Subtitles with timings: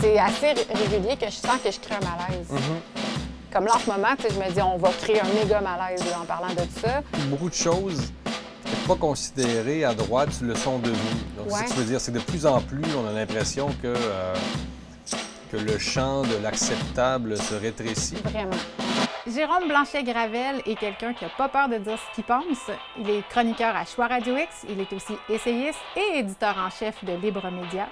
[0.00, 2.48] c'est assez régulier que je sens que je crée un malaise.
[3.52, 6.24] Comme là, en ce moment, je me dis, on va créer un méga malaise en
[6.24, 7.02] parlant de ça.
[7.26, 8.12] Beaucoup de choses
[8.86, 10.96] pas considérées à droite le sont devenues.
[11.36, 13.88] Donc, ce que tu veux dire, c'est de plus en plus, on a l'impression que,
[13.94, 14.34] euh,
[15.50, 18.16] que le champ de l'acceptable se rétrécit.
[18.24, 18.56] Vraiment.
[19.26, 22.70] Jérôme Blanchet-Gravel est quelqu'un qui n'a pas peur de dire ce qu'il pense.
[22.98, 27.04] Il est chroniqueur à Choix Radio X, il est aussi essayiste et éditeur en chef
[27.04, 27.86] de Libre Média.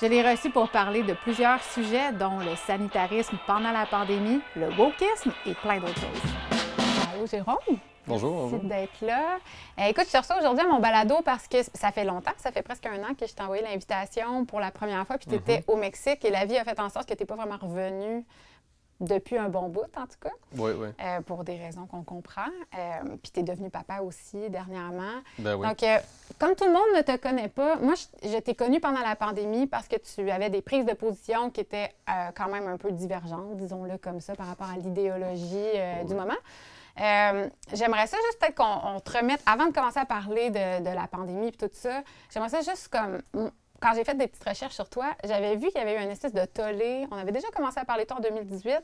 [0.00, 4.68] Je l'ai reçu pour parler de plusieurs sujets, dont le sanitarisme pendant la pandémie, le
[4.68, 7.12] wokisme et plein d'autres choses.
[7.12, 7.78] Allô, Jérôme?
[8.06, 8.48] Bonjour.
[8.48, 9.38] Merci d'être là.
[9.80, 12.52] Euh, écoute, je te reçois aujourd'hui à mon balado parce que ça fait longtemps, ça
[12.52, 15.34] fait presque un an que je t'ai envoyé l'invitation pour la première fois, puis tu
[15.34, 17.58] étais au Mexique et la vie a fait en sorte que tu n'es pas vraiment
[17.60, 18.24] revenu
[19.00, 20.32] depuis un bon bout, en tout cas.
[20.56, 20.88] Oui, oui.
[21.00, 22.50] Euh, pour des raisons qu'on comprend.
[22.76, 25.22] Euh, puis tu es devenu papa aussi dernièrement.
[25.38, 25.66] Ben oui.
[25.66, 25.98] Donc, euh,
[26.38, 29.16] comme tout le monde ne te connaît pas, moi, je, je t'ai connu pendant la
[29.16, 31.94] pandémie parce que tu avais des prises de position qui étaient
[32.34, 35.72] quand même un peu divergentes, disons-le comme ça, par rapport à l'idéologie
[36.06, 36.34] du moment.
[37.00, 40.82] Euh, j'aimerais ça juste peut-être qu'on on te remette, avant de commencer à parler de,
[40.82, 43.20] de la pandémie et tout ça, j'aimerais ça juste comme
[43.80, 46.10] quand j'ai fait des petites recherches sur toi, j'avais vu qu'il y avait eu une
[46.10, 47.06] espèce de tollé.
[47.10, 48.80] On avait déjà commencé à parler de toi en 2018.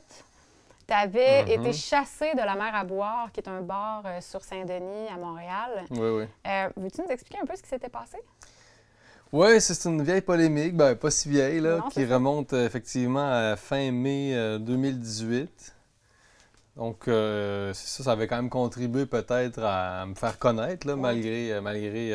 [0.87, 4.43] Tu avais été chassé de la mer à boire, qui est un bar euh, sur
[4.43, 5.83] Saint-Denis à Montréal.
[5.89, 6.23] Oui, oui.
[6.47, 8.17] Euh, Veux-tu nous expliquer un peu ce qui s'était passé?
[9.31, 12.13] Oui, c'est une vieille polémique, ben, pas si vieille, là, Non, qui ça.
[12.13, 15.75] remonte euh, effectivement à fin mai euh, 2018.
[16.77, 20.93] Donc, euh, c'est ça, ça avait quand même contribué peut-être à me faire connaître, là,
[20.93, 21.01] Ouais.
[21.01, 22.11] malgré, malgré,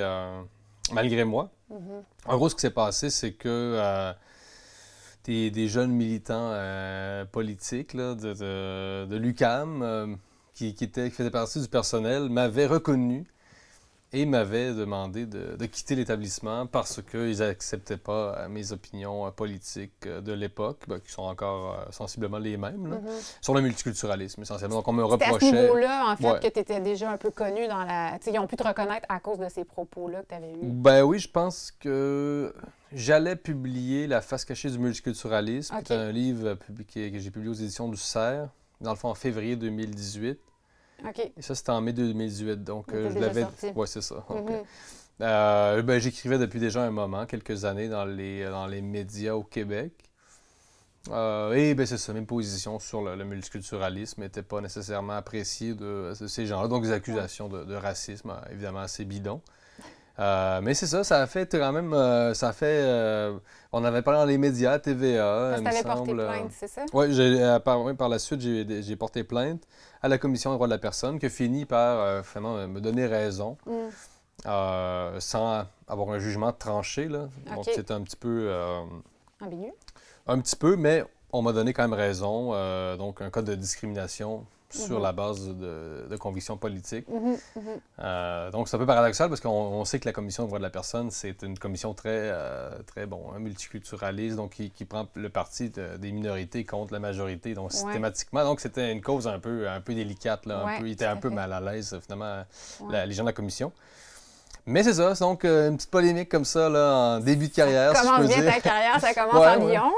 [0.92, 1.50] malgré moi.
[1.70, 2.02] Mhm.
[2.26, 4.12] En gros, ce qui s'est passé, c'est que euh,
[5.24, 10.14] des, des jeunes militants euh, politiques là, de, de, de l'UQAM euh,
[10.54, 13.26] qui, qui faisaient partie du personnel m'avaient reconnu
[14.12, 19.30] et m'avaient demandé de, de quitter l'établissement parce qu'ils n'acceptaient pas euh, mes opinions euh,
[19.30, 23.08] politiques euh, de l'époque, ben, qui sont encore euh, sensiblement les mêmes, là, Mhm.
[23.40, 24.76] sur le multiculturalisme essentiellement.
[24.76, 25.52] Donc, on me C'était à ce reprochait.
[25.62, 26.40] niveau-là, en fait, Ouais.
[26.40, 28.18] que tu étais déjà un peu connu dans la.
[28.26, 30.58] Ils ont pu te reconnaître à cause de ces propos-là que tu avais eus.
[30.62, 32.52] Ben oui, je pense que
[32.92, 37.50] j'allais publier La face cachée du multiculturalisme, qui est un livre publié, que j'ai publié
[37.50, 38.48] aux éditions du CERF,
[38.80, 40.38] dans le fond en février 2018.
[41.36, 43.46] Et ça, c'était en mai 2018, donc euh, je l'avais...
[43.74, 44.24] Ouais, c'est ça.
[44.28, 44.62] Mhm.
[45.22, 49.42] Euh, ben, j'écrivais depuis déjà un moment, quelques années, dans les, dans les médias au
[49.42, 49.92] Québec.
[51.10, 55.74] Euh, et ben, c'est ça, mes positions sur le, le multiculturalisme n'étaient pas nécessairement appréciées
[55.74, 56.68] de, de ces gens-là.
[56.68, 59.42] Donc, des accusations de, de racisme, évidemment, assez bidons.
[60.18, 61.92] Euh, mais c'est ça, ça a fait quand même.
[61.94, 62.66] euh, ça a fait.
[62.82, 63.38] euh,
[63.72, 65.58] on avait parlé dans les médias, TVA.
[65.62, 66.84] Parce que porté plainte, c'est ça?
[66.92, 69.62] oui, par, ouais, par la suite, j'ai, j'ai porté plainte
[70.02, 73.06] à la Commission des droits de la personne qui a fini par finalement me donner
[73.06, 75.18] raison Mm.
[75.20, 77.08] sans avoir un jugement tranché.
[77.08, 77.28] Là.
[77.54, 78.50] Donc, c'était un petit peu.
[79.40, 79.72] Ambigu?
[80.26, 82.52] un petit peu, mais on m'a donné quand même raison.
[82.96, 85.02] donc, un cas de discrimination sur Mhm.
[85.02, 87.08] la base de, de convictions politiques.
[87.08, 87.62] Mhm, mhm.
[88.00, 90.58] Euh, donc, c'est un peu paradoxal parce qu'on on sait que la Commission des droits
[90.58, 94.84] de la personne, c'est une commission très, euh, très bon, hein, multiculturaliste, donc qui, qui
[94.84, 98.44] prend le parti de- des minorités contre la majorité, donc systématiquement.
[98.44, 101.04] Donc, c'était une cause un peu, un peu délicate, là, un Ouais, peu, il était
[101.06, 102.44] tout un peu mal à l'aise, finalement,
[102.80, 102.92] Ouais.
[102.92, 103.72] la- les gens de la Commission.
[104.70, 107.52] Mais c'est ça, c'est donc euh, une petite polémique comme ça, là, en début de
[107.54, 108.54] carrière, si je commence peux bien dire.
[108.54, 109.72] ta carrière, ça commence Ouais, en ouais.
[109.72, 109.92] Lyon.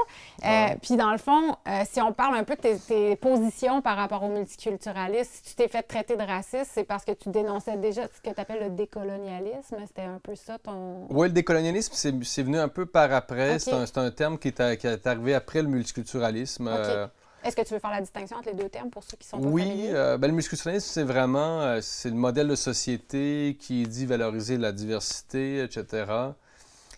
[0.45, 0.75] Euh.
[0.81, 3.95] Puis dans le fond, euh, si on parle un peu de tes, tes positions par
[3.97, 7.77] rapport au multiculturalisme, si tu t'es fait traiter de raciste, c'est parce que tu dénonçais
[7.77, 9.77] déjà ce que tu appelles le décolonialisme.
[9.87, 11.07] C'était un peu ça ton...
[11.11, 13.59] Oui, le décolonialisme, c'est venu un peu par après.
[13.59, 16.67] C'est un, un terme qui est, qui est arrivé après le multiculturalisme.
[16.67, 17.07] Euh,
[17.43, 19.39] Est-ce que tu veux faire la distinction entre les deux termes pour ceux qui sont
[19.39, 23.85] pas oui, euh, ben, le multiculturalisme, c'est vraiment euh, c'est le modèle de société qui
[23.87, 26.05] dit valoriser la diversité, etc.,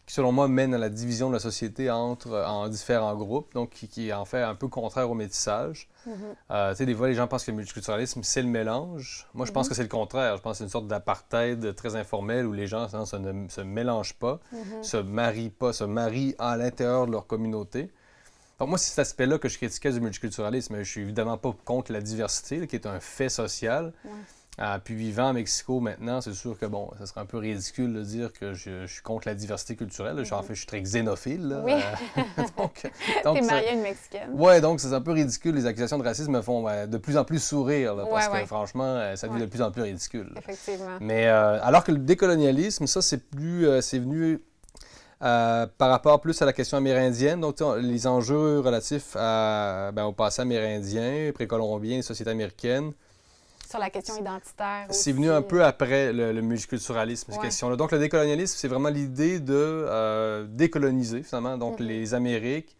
[0.06, 3.72] qui, selon moi, mène à la division de la société entre, en différents groupes, donc
[3.72, 5.90] qui, qui est en fait un peu contraire au métissage.
[6.06, 6.14] Mhm.
[6.52, 9.28] Euh, tu sais, des fois, les gens pensent que le multiculturalisme, c'est le mélange.
[9.34, 9.70] Moi, je pense Mhm.
[9.70, 10.38] que c'est le contraire.
[10.38, 13.50] Je pense que c'est une sorte d'apartheid très informel où les gens non, se ne
[13.50, 14.84] se mélangent pas, Mhm.
[14.84, 17.92] se marient pas, se marient à l'intérieur de leur communauté.
[18.60, 20.78] Donc, moi, c'est cet aspect-là que je critiquais du multiculturalisme.
[20.78, 23.92] Je suis évidemment pas contre la diversité, là, qui est un fait social.
[24.06, 24.12] Ouais.
[24.58, 27.94] Ah, puis vivant à Mexico maintenant, c'est sûr que bon, ça serait un peu ridicule
[27.94, 30.24] de dire que je, je suis contre la diversité culturelle.
[30.24, 31.50] Je En fait, je suis très xénophile.
[31.50, 31.62] là.
[31.66, 31.74] Oui.
[31.74, 32.24] Euh,
[32.58, 32.92] donc, T'es
[33.26, 34.30] donc, mariée à une Mexicaine.
[34.32, 35.56] Ouais, donc c'est un peu ridicule.
[35.56, 38.32] Les accusations de racisme me font euh, de plus en plus sourire, là, parce Ouais,
[38.34, 38.42] ouais.
[38.44, 39.46] que franchement, euh, ça devient Ouais.
[39.48, 40.32] de plus en plus ridicule.
[40.34, 40.40] là.
[40.40, 40.98] Effectivement.
[41.02, 44.40] Mais euh, alors que le décolonialisme, ça, c'est plus, euh, c'est venu
[45.22, 47.42] euh, par rapport plus à la question amérindienne.
[47.42, 52.92] Donc, les enjeux relatifs à, ben, au passé amérindien, précolombien, les sociétés américaines,
[53.70, 57.46] Sur la question identitaire c'est venu un peu après le, le multiculturalisme, ces Ouais.
[57.46, 57.76] questions-là.
[57.76, 61.88] Donc, le décolonialisme, c'est vraiment l'idée de euh, décoloniser, finalement, donc Mhm.
[61.88, 62.76] les Amériques,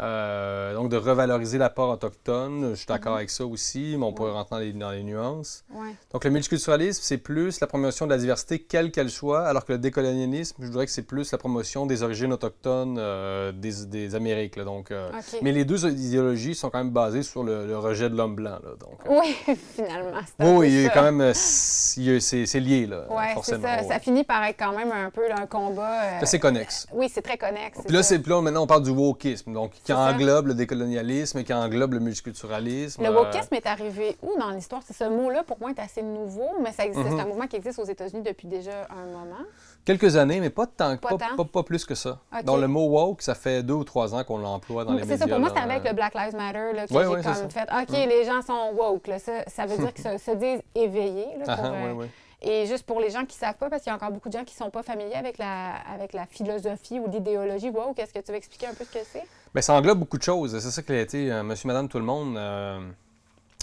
[0.00, 3.16] Euh, donc, de revaloriser l'apport autochtone, je suis d'accord Mhm.
[3.18, 5.64] avec ça aussi, mais on pourrait rentrer dans les, dans les nuances.
[5.72, 5.94] Ouais.
[6.12, 9.72] Donc, le multiculturalisme, c'est plus la promotion de la diversité, quelle qu'elle soit, alors que
[9.72, 14.14] le décolonialisme, je dirais que c'est plus la promotion des origines autochtones euh, des, des
[14.14, 14.54] Amériques.
[14.56, 14.64] là.
[14.64, 15.10] donc, euh.
[15.42, 18.58] Mais les deux idéologies sont quand même basées sur le, le rejet de l'homme blanc.
[18.62, 18.70] là.
[18.78, 19.34] donc, Oui,
[19.74, 20.20] finalement.
[20.38, 20.94] oui, oui, il y a ça.
[20.94, 23.66] quand même, c'est lié, là, Ouais, forcément.
[23.88, 23.98] ça.
[23.98, 26.24] finit par être quand même un peu là, un combat.
[26.24, 26.86] C'est connexe.
[26.92, 27.80] Oui, c'est très connexe.
[27.84, 31.54] Puis là, là, maintenant, on parle du wokisme, donc qui C'est englobe le décolonialisme, qui
[31.54, 33.02] englobe le multiculturalisme.
[33.02, 34.82] Le euh, wokisme est arrivé où dans l'histoire?
[34.86, 37.06] C'est ce mot-là, pour moi, est assez nouveau, mais ça existe.
[37.06, 37.16] Mhm.
[37.16, 39.42] C'est un mouvement qui existe aux États-Unis depuis déjà un moment.
[39.84, 41.36] Quelques années, mais pas tant, Pas pas, tant.
[41.36, 42.18] pas- pas plus que ça.
[42.32, 42.44] Ok.
[42.44, 45.08] Dans le mot woke, ça fait deux ou trois ans qu'on l'emploie dans les C'est
[45.08, 45.26] médias.
[45.26, 47.68] ça, pour moi, c'est avec le Black Lives Matter là, que j'ai c'est comme fait
[47.72, 48.08] OK, Mm.
[48.08, 49.10] les gens sont woke.
[49.18, 51.28] Ça, ça veut dire qu'ils se, se disent éveillés.
[51.38, 52.06] là, pour, ah, euh.
[52.42, 54.28] Et juste pour les gens qui ne savent pas, parce qu'il y a encore beaucoup
[54.30, 57.98] de gens qui ne sont pas familiers avec la, avec la philosophie ou l'idéologie woke,
[57.98, 59.24] est-ce que tu veux expliquer un peu ce que c'est?
[59.54, 60.58] Ben, ça englobe beaucoup de choses.
[60.58, 62.36] C'est ça qui a été euh, monsieur, madame, tout le monde.
[62.36, 62.80] euh,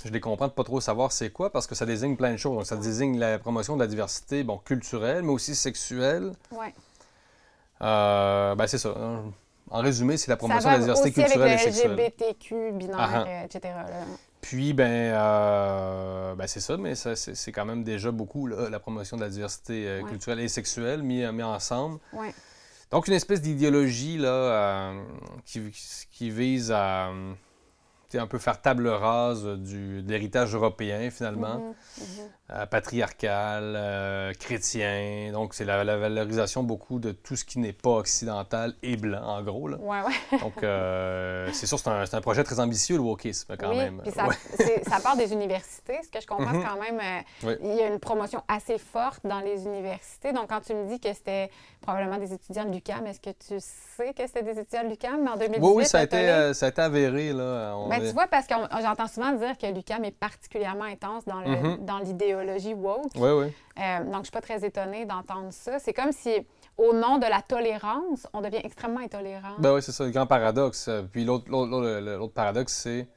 [0.05, 2.37] je les comprends de pas trop savoir c'est quoi parce que ça désigne plein de
[2.37, 2.55] choses.
[2.57, 6.33] Donc, ça désigne la promotion de la diversité bon, culturelle, mais aussi sexuelle.
[6.51, 6.67] Oui.
[7.81, 8.93] Euh, ben, c'est ça.
[9.69, 11.91] En résumé, c'est la promotion de la diversité aussi culturelle et avec le sexuelle.
[11.93, 13.43] LGBTQ, binaire, Ah, ah.
[13.45, 13.59] etc.
[13.63, 13.85] là.
[14.39, 18.69] Puis, ben, euh, ben, c'est ça, mais ça, c'est c'est quand même déjà beaucoup, là,
[18.69, 20.09] la promotion de la diversité euh, Ouais.
[20.09, 21.99] culturelle et sexuelle mis, mis ensemble.
[22.13, 22.33] Ouais.
[22.91, 25.03] Donc, une espèce d'idéologie là, euh,
[25.45, 27.11] qui, vise à
[28.15, 32.29] un peu faire table rase du, de l'héritage européen, finalement, Mhm, mhm.
[32.51, 35.31] euh, patriarcal, euh, chrétien.
[35.33, 39.21] Donc, c'est la, la valorisation beaucoup de tout ce qui n'est pas occidental et blanc,
[39.23, 39.67] en gros.
[39.67, 39.77] Là.
[39.77, 40.39] Ouais, ouais.
[40.39, 43.77] Donc, euh, c'est sûr, c'est un, c'est un projet très ambitieux, le wokisme, quand oui,
[43.77, 44.01] même.
[44.15, 44.35] ça, Ouais.
[44.87, 45.99] ça part des universités.
[46.03, 46.63] Ce que je comprends, Mhm.
[46.63, 47.01] quand même,
[47.43, 47.53] Oui.
[47.63, 50.31] il y a une promotion assez forte dans les universités.
[50.33, 51.49] Donc, quand tu me dis que c'était
[51.81, 55.27] probablement des étudiants de l'UQAM, est-ce que tu sais que c'était des étudiants de l'UQAM
[55.27, 55.59] en 2018?
[55.61, 57.33] Oui, oui, ça a, été, ça a été avéré.
[57.33, 57.73] Là.
[57.77, 61.41] On Ben, tu vois, parce que j'entends souvent dire que l'UQAM est particulièrement intense dans,
[61.41, 61.85] le- Mhm.
[61.85, 63.11] dans l'idéologie woke.
[63.15, 63.53] Oui, oui.
[63.79, 65.79] Euh, donc, je ne suis pas très étonnée d'entendre ça.
[65.79, 66.31] C'est comme si,
[66.77, 69.55] au nom de la tolérance, on devient extrêmement intolérant.
[69.59, 70.89] Ben oui, c'est ça, le grand paradoxe.
[71.11, 73.07] Puis l'autre- l'autre paradoxe, c'est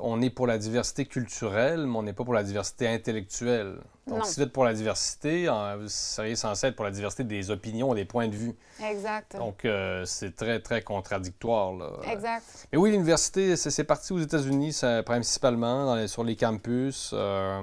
[0.00, 3.76] on est pour la diversité culturelle, mais on n'est pas pour la diversité intellectuelle.
[4.06, 4.24] Donc, Non.
[4.24, 5.48] si vous êtes pour la diversité,
[5.78, 8.54] vous seriez censé être pour la diversité des opinions, des points de vue.
[8.82, 9.36] Exact.
[9.36, 11.72] Donc, euh, c'est très, très contradictoire.
[11.72, 11.90] Là.
[12.10, 12.44] Exact.
[12.72, 17.10] Mais oui, l'université, c'est, parti aux États-Unis, principalement, dans les- sur les campus.
[17.14, 17.62] euh,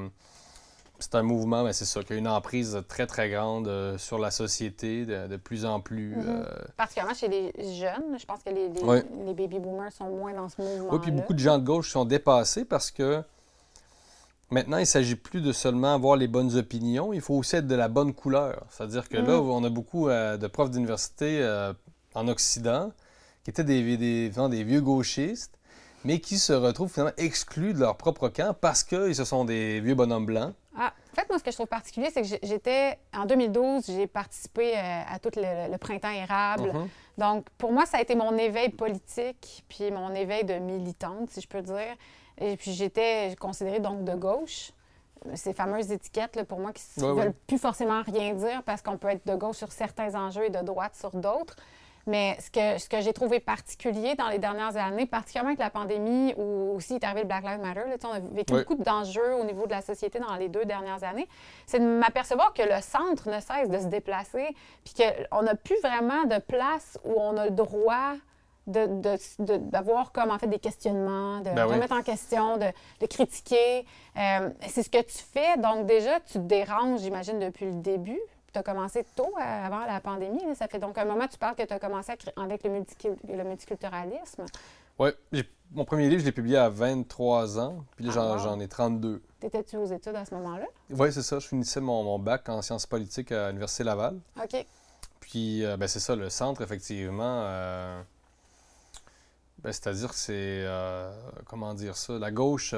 [1.02, 4.18] c'est un mouvement, mais c'est ça, qui a une emprise très, très grande euh, sur
[4.20, 6.16] la société, de, de plus en plus.
[6.16, 6.24] Mhm.
[6.28, 6.46] euh,
[6.78, 8.18] Particulièrement chez les jeunes.
[8.20, 9.04] Je pense que les, les, Ouais.
[9.26, 10.90] les baby boomers sont moins dans ce mouvement.
[10.94, 13.22] Oui, puis beaucoup de gens de gauche sont dépassés parce que
[14.50, 17.68] maintenant, il ne s'agit plus de seulement avoir les bonnes opinions, il faut aussi être
[17.68, 18.64] de la bonne couleur.
[18.70, 19.50] C'est-à-dire que là, Mhm.
[19.50, 21.42] on a beaucoup euh, de profs d'université
[22.14, 22.92] en Occident
[23.44, 25.58] qui étaient des, des, des vieux gauchistes,
[26.04, 29.80] mais qui se retrouvent finalement exclus de leur propre camp parce qu'ils se sont des
[29.80, 30.54] vieux bonhommes blancs.
[30.78, 34.08] Ah, en fait, moi, ce que je trouve particulier, c'est que j'étais, en 2012, j'ai
[34.08, 36.72] participé euh, à tout le, le printemps érable.
[36.74, 36.88] Mhm.
[37.18, 41.42] Donc, pour moi, ça a été mon éveil politique, puis mon éveil de militante, si
[41.42, 41.96] je peux dire.
[42.40, 44.72] Et puis, j'étais considérée donc de gauche.
[45.36, 47.36] Ces fameuses étiquettes, là, pour moi, qui ne Ouais, veulent ouais.
[47.48, 50.62] plus forcément rien dire parce qu'on peut être de gauche sur certains enjeux et de
[50.62, 51.56] droite sur d'autres.
[52.08, 55.70] Mais ce que, ce que j'ai trouvé particulier dans les dernières années, particulièrement avec la
[55.70, 58.60] pandémie ou aussi est arrivé le Black Lives Matter, là, on a vécu Oui.
[58.68, 61.28] beaucoup d'enjeux au niveau de la société dans les deux dernières années,
[61.68, 64.48] c'est de m'apercevoir que le centre ne cesse de se déplacer,
[64.84, 68.14] puis qu'on n'a plus vraiment de place où on a le droit
[68.68, 71.74] d'avoir comme en fait des questionnements, de Ben oui.
[71.76, 72.68] remettre en question, de,
[73.00, 73.86] de critiquer.
[74.18, 75.58] Euh, c'est ce que tu fais.
[75.58, 78.20] Donc déjà, tu te déranges, j'imagine, depuis le début.
[78.54, 80.44] Tu as commencé tôt, euh, avant la pandémie.
[80.56, 83.44] Ça fait donc un moment, tu parles que tu as commencé avec le, multicul- le
[83.44, 84.46] multiculturalisme.
[85.00, 85.10] Oui,
[85.72, 88.38] mon premier livre, je l'ai publié à 23 ans, puis là, Ah, j'en, wow.
[88.40, 89.22] j'en ai 32.
[89.40, 90.66] T'étais-tu aux études à ce moment-là?
[90.90, 94.20] Oui, c'est ça, je finissais mon, mon bac en sciences politiques à l'Université Laval.
[94.38, 94.66] OK.
[95.22, 97.44] Puis, euh, ben, c'est ça, le centre, effectivement.
[97.46, 98.02] euh,
[99.60, 100.34] ben, c'est-à-dire que c'est.
[100.66, 101.10] euh,
[101.46, 102.20] comment dire ça?
[102.20, 102.74] La gauche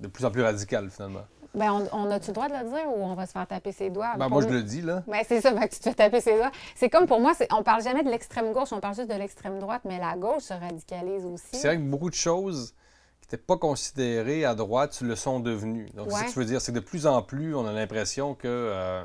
[0.00, 1.24] de plus en plus radicale, finalement.
[1.54, 3.72] Ben, on, on a-tu le droit de le dire ou on va se faire taper
[3.72, 4.14] ses doigts?
[4.18, 5.02] Ben, moi, je le dis, là.
[5.08, 6.50] Ben, c'est ça, que tu te fais taper ses doigts.
[6.76, 9.58] C'est comme pour moi, on parle jamais de l'extrême gauche, on parle juste de l'extrême
[9.58, 11.44] droite, mais la gauche se radicalise aussi.
[11.52, 12.74] C'est vrai que beaucoup de choses
[13.22, 15.88] qui n'étaient pas considérées à droite le sont devenues.
[15.94, 16.24] Donc, c'est Ouais.
[16.26, 16.60] que je veux dire.
[16.60, 19.02] C'est que de plus en plus, on a l'impression que, euh,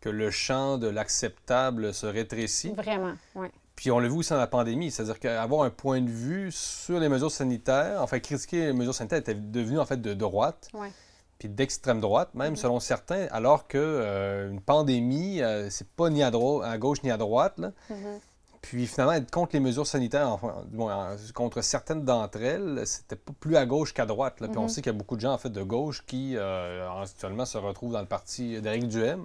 [0.00, 2.72] que le champ de l'acceptable se rétrécit.
[2.74, 3.48] Vraiment, oui.
[3.80, 7.00] Puis on l'a vu aussi dans la pandémie, c'est-à-dire qu'avoir un point de vue sur
[7.00, 10.92] les mesures sanitaires, enfin critiquer les mesures sanitaires était devenu en fait de droite, Ouais.
[11.38, 12.56] puis d'extrême droite, même Mhm.
[12.56, 17.10] selon certains, alors que euh, une pandémie, euh, c'est pas ni à, à gauche ni
[17.10, 17.54] à droite.
[17.56, 17.72] là.
[17.88, 18.18] Mhm.
[18.60, 20.90] Puis finalement, être contre les mesures sanitaires, enfin, bon,
[21.32, 24.40] contre certaines d'entre elles, c'était pas plus à gauche qu'à droite.
[24.42, 24.48] là.
[24.48, 24.68] Puis on Mhm.
[24.68, 27.56] sait qu'il y a beaucoup de gens en fait de gauche qui euh, actuellement se
[27.56, 29.24] retrouvent dans le parti d'Éric Duhem.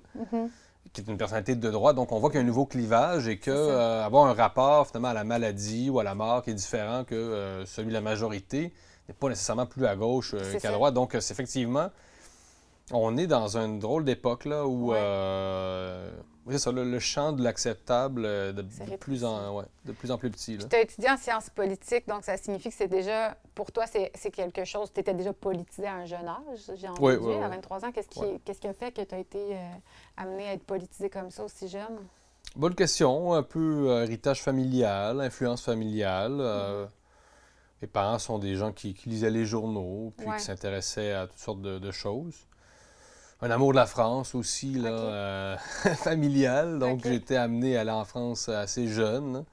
[0.96, 1.96] Qui est une personnalité de droite.
[1.96, 4.88] Donc on voit qu'il y a un nouveau clivage et que euh, avoir un rapport
[4.88, 7.94] finalement à la maladie ou à la mort qui est différent que euh, celui de
[7.94, 8.74] la majorité
[9.08, 10.94] n'est pas nécessairement plus à gauche euh, qu'à droite.
[10.94, 11.90] Donc c'est effectivement,
[12.92, 14.98] on est dans une drôle d'époque là où Ouais.
[15.00, 16.12] euh,
[16.46, 20.12] oui, ça, le, le champ de l'acceptable euh, de, de plus en, ouais, de plus
[20.12, 20.60] en plus petit.
[20.60, 24.12] Tu as étudié en sciences politiques, donc ça signifie que c'est déjà, pour toi, c'est
[24.32, 27.44] quelque chose, tu étais déjà politisé à un jeune âge, j'ai entendu, Oui, oui, oui.
[27.44, 27.92] à 23 ans.
[27.92, 28.20] Qu'est-ce qui,
[28.60, 29.58] qui a fait que tu as été euh,
[30.18, 31.98] amené à être politisé comme ça aussi jeune?
[32.56, 36.38] Bonne question, un peu euh, héritage familial, influence familiale.
[36.39, 36.86] euh,
[37.82, 41.39] Mes parents sont des gens qui, qui lisaient les journaux, puis qui s'intéressaient à toutes
[41.39, 42.36] sortes de, de choses.
[43.42, 45.58] Un amour de la France aussi, là, euh,
[45.98, 46.80] familial.
[46.80, 49.44] Donc, été amené à aller en France assez jeune.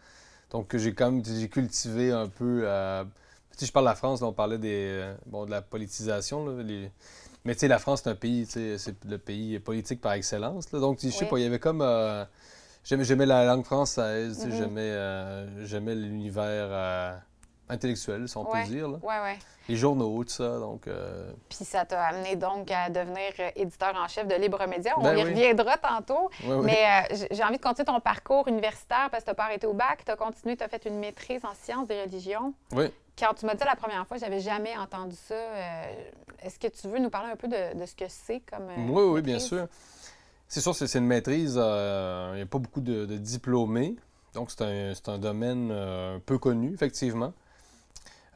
[0.50, 2.62] Donc, j'ai quand même j'ai cultivé un peu.
[2.64, 3.04] euh,
[3.56, 6.46] Si je parle de la France, là, on parlait des, euh, bon, de la politisation.
[6.46, 6.90] là, les-
[7.44, 8.76] Mais tu sais, la France, c'est un pays, c'est
[9.08, 10.70] le pays politique par excellence.
[10.72, 10.78] là.
[10.80, 11.30] Donc, je sais Oui.
[11.30, 11.82] pas, il y avait comme.
[11.82, 12.24] euh,
[12.84, 14.52] J'aimais, j'aimais la langue française, Mhm.
[14.52, 17.22] j'aimais, j'aimais l'univers
[17.68, 18.62] intellectuel, si on Ouais.
[18.62, 18.88] peut dire.
[18.88, 18.98] là.
[19.02, 19.38] Oui, oui.
[19.68, 20.58] Les journaux, tout ça.
[20.58, 24.66] Donc, euh, Puis ça t'a amené donc à devenir euh, éditeur en chef de Libre
[24.66, 24.92] Média.
[24.96, 25.30] On Ben y oui.
[25.30, 26.30] reviendra tantôt.
[26.62, 29.66] Mais euh, j'ai- envie de continuer ton parcours universitaire parce que tu n'as pas arrêté
[29.66, 30.02] au bac.
[30.04, 32.52] Tu as continué, tu as fait une maîtrise en sciences des religions.
[32.72, 32.86] Oui.
[33.18, 35.34] Quand tu m'as dit la première fois, j'avais jamais entendu ça.
[35.34, 35.82] Euh,
[36.42, 38.66] Est-ce que tu veux nous parler un peu de, de ce que c'est comme.
[38.90, 39.66] Oui, oui, bien sûr.
[40.48, 41.54] C'est sûr, c'est une maîtrise.
[41.54, 43.94] il n'y a pas beaucoup de, de diplômés.
[44.34, 47.32] Donc, c'est un, c'est un domaine peu connu, effectivement.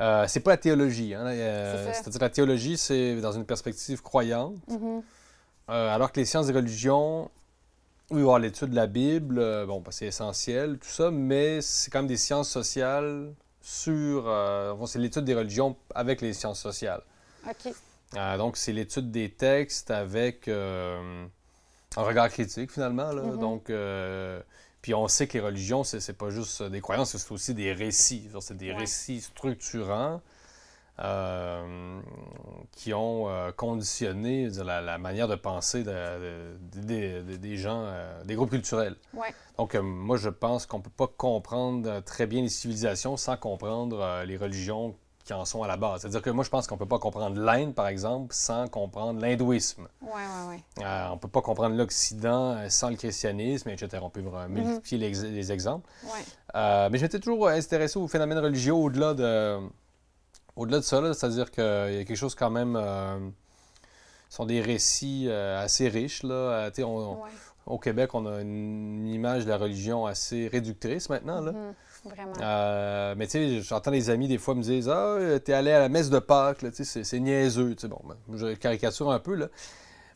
[0.00, 1.14] Euh, c'est pas la théologie.
[1.14, 1.92] Hein, euh.
[1.92, 4.56] C'est-à-dire la théologie, c'est dans une perspective croyante.
[4.68, 5.02] Mhm.
[5.68, 7.30] Euh, alors que les sciences des religions,
[8.10, 12.00] oui, l'étude de la Bible, euh, bon, bah, c'est essentiel, tout ça, mais c'est quand
[12.00, 14.24] même des sciences sociales sur.
[14.24, 17.02] bon, c'est l'étude des religions avec les sciences sociales.
[17.48, 17.72] OK.
[18.38, 21.28] Donc, c'est l'étude des textes avec un
[21.96, 23.12] regard critique, finalement.
[23.12, 23.22] là.
[23.22, 23.40] Mhm.
[23.40, 23.72] Donc,
[24.86, 28.28] puis on sait que les religions, c'est pas juste des croyances, c'est aussi des récits.
[28.38, 28.76] C'est des Ouais.
[28.78, 30.20] récits structurants
[31.00, 32.00] euh,
[32.70, 38.22] qui ont euh, conditionné dire, la, la manière de penser de- de- des- gens, euh,
[38.22, 38.94] des groupes culturels.
[39.12, 39.34] Ouais.
[39.58, 44.36] Donc, moi, je pense qu'on peut pas comprendre très bien les civilisations sans comprendre les
[44.36, 44.94] religions
[45.26, 46.00] qui en sont à la base.
[46.02, 49.88] C'est-à-dire que moi, je pense qu'on peut pas comprendre l'Inde, par exemple, sans comprendre l'hindouisme.
[50.00, 50.84] Oui, oui, oui.
[50.84, 53.98] Euh, on peut pas comprendre l'Occident euh, sans le christianisme, etc.
[54.02, 55.88] On peut euh, multiplier les, les exemples.
[56.04, 56.10] Ouais.
[56.54, 59.58] Euh, mais je m'étais toujours intéressé aux phénomènes religieux au-delà de,
[60.54, 61.02] au-delà de ça.
[61.12, 62.76] C'est-à-dire qu'il y a quelque chose quand même...
[62.76, 63.18] euh,
[64.28, 66.22] ce sont des récits assez riches.
[66.22, 66.70] Là.
[66.80, 67.30] On- Ouais.
[67.66, 71.40] au Québec, on a une image de la religion assez réductrice maintenant.
[71.40, 71.50] Là.
[71.52, 71.74] Mhm.
[72.08, 72.32] Vraiment.
[72.40, 75.70] Euh, mais tu sais, j'entends des amis des fois me dire Ah, euh, t'es allé
[75.72, 77.74] à la messe de Pâques, là, tu sais, c'est, niaiseux.
[77.74, 79.46] Tu sais, bon, ben, je caricature un peu, là.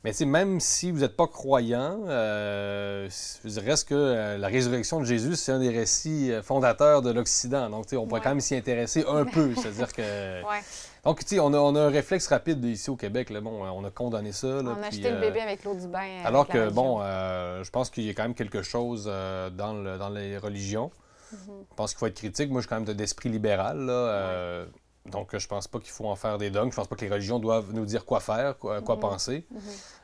[0.02, 3.06] Mais tu sais, même si vous n'êtes pas croyant, euh,
[3.44, 7.02] je dire, reste que euh, la résurrection de Jésus, c'est un des récits euh, fondateurs
[7.02, 7.68] de l'Occident.
[7.68, 8.24] Donc, tu sais, on pourrait Ouais.
[8.24, 9.54] quand même s'y intéresser un peu.
[9.56, 10.00] C'est-à-dire que.
[10.42, 10.60] Ouais.
[11.04, 13.28] Donc, tu sais, on a, on a un réflexe rapide ici au Québec.
[13.28, 14.46] Là, bon, on a condamné ça.
[14.48, 16.22] Là, On a jeté le euh, bébé avec l'eau du bain.
[16.24, 19.74] alors que, bon, euh, je pense qu'il y a quand même quelque chose euh, dans,
[19.74, 20.90] le- dans les religions.
[21.32, 21.64] Mhm.
[21.70, 22.50] Je pense qu'il faut être critique.
[22.50, 23.78] Moi, je suis quand même d'esprit libéral.
[23.86, 24.66] Là, euh,
[25.10, 26.70] donc, je pense pas qu'il faut en faire des dogmes.
[26.70, 29.00] Je pense pas que les religions doivent nous dire quoi faire, quoi, quoi Mhm.
[29.00, 29.46] penser.
[29.50, 29.60] Mhm.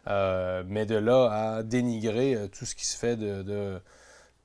[0.08, 3.80] Euh, mais de là à dénigrer euh, tout ce qui se fait de, de-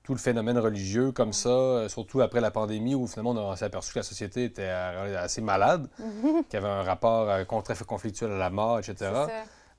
[0.03, 3.65] tout le phénomène religieux comme ça, euh, surtout après la pandémie où finalement on s'est
[3.65, 6.43] aperçu que la société était assez malade, Mhm.
[6.49, 8.95] qu'il y avait un rapport contre conflictuel à la mort, etc.
[8.99, 9.27] Ça.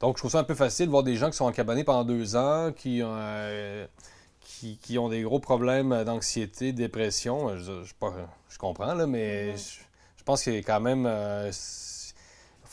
[0.00, 2.02] Donc, je trouve ça un peu facile de voir des gens qui sont encabonnés pendant
[2.04, 3.87] deux ans, qui, ont, euh,
[4.59, 7.49] qui, qui ont des gros problèmes d'anxiété, de dépression.
[7.50, 9.59] Euh, Je, je, comprends, là, mais Mhm.
[9.59, 9.62] je,
[10.18, 11.04] je pense qu'il y a quand même.
[11.47, 11.52] Il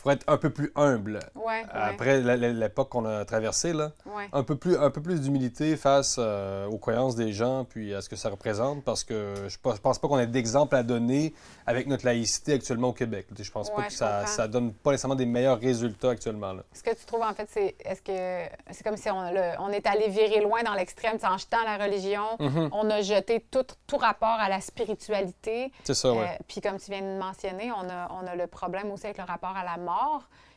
[0.01, 1.19] faut être un peu plus humble.
[1.35, 4.27] Ouais, Après l'époque qu'on a traversée, là, ouais.
[4.31, 8.01] un peu plus, un peu plus d'humilité face euh, aux croyances des gens, puis à
[8.01, 11.33] ce que ça représente, parce que je ne pense pas qu'on ait d'exemples à donner
[11.67, 13.27] avec notre laïcité actuellement au Québec.
[13.37, 16.53] Je pense pas que je ça, ça donne pas nécessairement des meilleurs résultats actuellement.
[16.53, 16.63] Là.
[16.73, 19.69] Ce que tu trouves, en fait, c'est est-ce que c'est comme si on, le- on
[19.69, 22.23] est allé virer loin dans l'extrême, en jetant la religion.
[22.39, 22.69] Mhm.
[22.71, 25.71] On a jeté tout, tout rapport à la spiritualité.
[25.83, 26.07] C'est ça.
[26.09, 29.17] Euh, puis comme tu viens de mentionner, on a, on a le problème aussi avec
[29.17, 29.88] le rapport à la mort,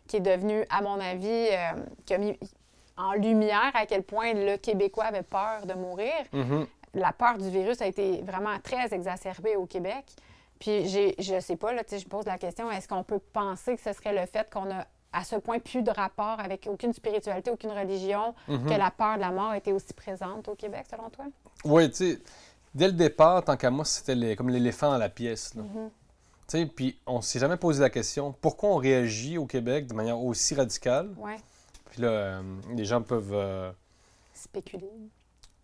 [0.07, 1.73] qui est devenu, à mon avis, euh,
[2.07, 2.39] qui a mis
[2.97, 6.12] en lumière à quel point le Québécois avait peur de mourir.
[6.33, 6.67] Mhm.
[6.95, 10.05] La peur du virus a été vraiment très exacerbée au Québec.
[10.59, 10.87] Puis
[11.19, 14.12] je sais pas, là, je pose la question, est-ce qu'on peut penser que ce serait
[14.12, 18.35] le fait qu'on a à ce point plus de rapport avec aucune spiritualité, aucune religion,
[18.49, 18.67] Mhm.
[18.67, 21.25] que la peur de la mort était aussi présente au Québec, selon toi?
[21.65, 22.19] Oui, tu sais,
[22.75, 25.55] dès le départ, tant qu'à moi, c'était comme l'éléphant dans la pièce.
[25.55, 25.62] là.
[25.62, 25.91] Mhm.
[26.75, 30.54] Puis on s'est jamais posé la question pourquoi on réagit au Québec de manière aussi
[30.54, 31.11] radicale?
[31.18, 31.37] Ouais.
[31.90, 32.42] Puis là, euh,
[32.75, 33.32] les gens peuvent.
[33.35, 33.71] euh,
[34.35, 34.90] Spéculer.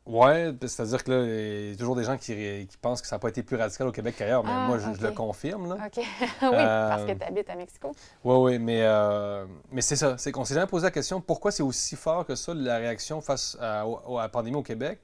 [0.07, 3.21] Ouais, c'est-à-dire que là, il y a toujours des gens qui, pensent que ça n'a
[3.21, 5.69] pas été plus radical au Québec qu'ailleurs, mais Ah, moi, je, je le confirme.
[5.69, 5.75] Là.
[5.87, 5.97] OK.
[5.99, 6.05] oui,
[6.41, 7.93] parce que Euh, tu habites à Mexico.
[8.25, 10.17] Oui, oui, mais, euh, mais c'est ça.
[10.17, 13.21] C'est qu'on s'est jamais posé la question pourquoi c'est aussi fort que ça, la réaction
[13.21, 14.99] face à, à la pandémie au Québec?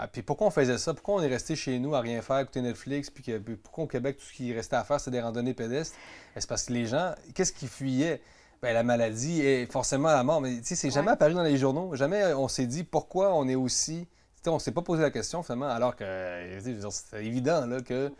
[0.00, 0.94] Ah, puis pourquoi on faisait ça?
[0.94, 3.10] Pourquoi on est resté chez nous à rien faire, écouter Netflix?
[3.10, 5.54] Puis que- puis pourquoi au Québec, tout ce qui restait à faire, c'était des randonnées
[5.54, 5.96] pédestres?
[6.34, 8.22] Ben, C'est parce que les gens, qu'est-ce qui fuyait?
[8.62, 10.40] Ben, la maladie et forcément la mort.
[10.40, 11.94] Mais tu sais, c'est jamais apparu dans les journaux.
[11.96, 14.06] Jamais euh, on s'est dit pourquoi on est aussi.
[14.36, 16.04] Tu sais, on s'est pas posé la question finalement, alors que
[16.90, 18.12] c'était évident là, que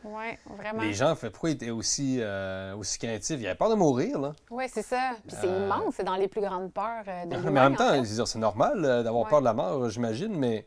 [0.81, 3.39] les gens, fait, pourquoi ils étaient aussi, euh, aussi craintifs?
[3.41, 4.19] Ils avaient peur de mourir.
[4.19, 4.33] Là.
[4.51, 5.13] Oui, c'est ça.
[5.27, 7.77] Puis c'est Euh, immense, c'est dans les plus grandes peurs euh, de mais en même
[7.77, 8.27] temps, fait.
[8.27, 9.31] c'est normal euh, d'avoir Ouais.
[9.31, 10.67] peur de la mort, j'imagine, mais,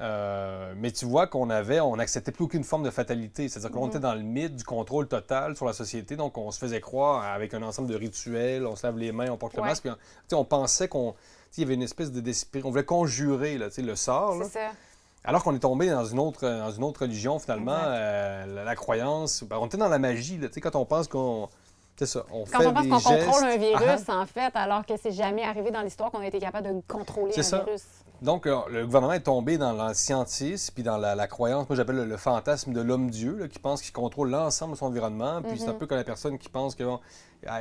[0.00, 3.48] euh, mais tu vois qu'on avait, on n'acceptait plus aucune forme de fatalité.
[3.48, 3.90] C'est-à-dire qu'on Mhm.
[3.90, 7.22] était dans le mythe du contrôle total sur la société, donc on se faisait croire
[7.24, 10.34] avec un ensemble de rituels, on se lave les mains, on porte le masque, puis
[10.36, 11.14] on, pensait qu'on.
[11.56, 12.62] Il y avait une espèce de d'esprit.
[12.64, 14.34] On voulait conjurer là, le sort.
[14.36, 14.46] là.
[14.46, 14.72] Ça.
[15.22, 18.74] Alors qu'on est tombé dans une autre, dans une autre religion, finalement, euh, la, la
[18.74, 19.44] croyance.
[19.44, 20.36] ben, on était dans la magie.
[20.38, 21.48] Là, quand on pense qu'on.
[21.96, 22.24] C'est ça.
[22.32, 25.12] On Quand fait on pense qu'on contrôle un virus, Ah, en fait, alors que c'est
[25.12, 27.60] jamais arrivé dans l'histoire qu'on a été capable de contrôler un ça.
[27.64, 27.82] virus.
[28.22, 31.96] Donc, euh, le gouvernement est tombé dans l'ancientisme puis dans la, la croyance, moi j'appelle
[31.96, 35.42] le, le fantasme de l'homme-dieu, qui pense qu'il contrôle l'ensemble de son environnement.
[35.42, 35.78] Puis c'est un Mhm.
[35.78, 36.88] peu comme la personne qui pense qu'elle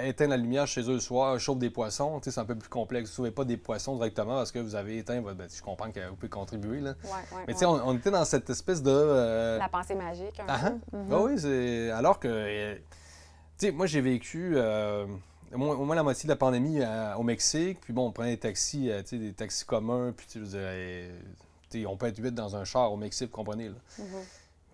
[0.05, 2.19] éteint la lumière chez eux le soir, chauffe des poissons.
[2.23, 3.09] C'est un peu plus complexe.
[3.09, 5.35] Vous ne sauvez pas des poissons directement parce que vous avez éteint votre.
[5.37, 6.79] ben, je comprends que vous pouvez contribuer.
[6.79, 6.91] Là.
[7.03, 7.79] Ouais, ouais, Mais tu sais, ouais.
[7.83, 8.91] on, on était dans cette espèce de.
[8.91, 10.97] euh, La pensée magique, un ah, peu.
[10.97, 11.07] Mhm.
[11.11, 11.89] Ah oui.
[11.91, 12.27] Alors que.
[12.29, 12.75] euh,
[13.71, 15.05] moi, j'ai vécu euh,
[15.53, 17.79] au, moins, la moitié de la pandémie euh, au Mexique.
[17.81, 20.13] Puis bon, on prenait des taxis, euh, des taxis communs.
[20.15, 23.69] Puis tu sais, on peut être huit dans un char au Mexique, vous comprenez.
[23.69, 23.75] Là.
[23.99, 24.05] Mhm.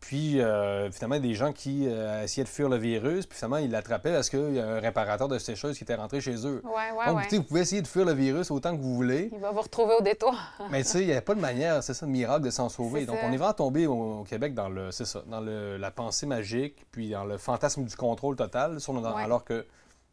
[0.10, 3.28] Puis euh, finalement, des gens qui euh, essayaient de fuir le virus.
[3.28, 6.20] Puis finalement, ils l'attrapaient parce qu'il y a un réparateur de sécheuse qui était rentré
[6.20, 6.64] chez eux.
[6.66, 7.38] Ouais, ouais, Donc, ouais.
[7.38, 9.30] vous pouvez essayer de fuir le virus autant que vous voulez.
[9.32, 10.34] Il va vous retrouver au détour.
[10.72, 12.70] Mais tu sais, il n'y avait pas de manière, c'est ça, de miracle de s'en
[12.70, 13.06] sauver.
[13.06, 13.26] Donc, ça.
[13.28, 16.26] on est vraiment tombé au, au Québec dans le, c'est ça, dans le- la pensée
[16.26, 19.64] magique, puis dans le fantasme du contrôle total, sur alors que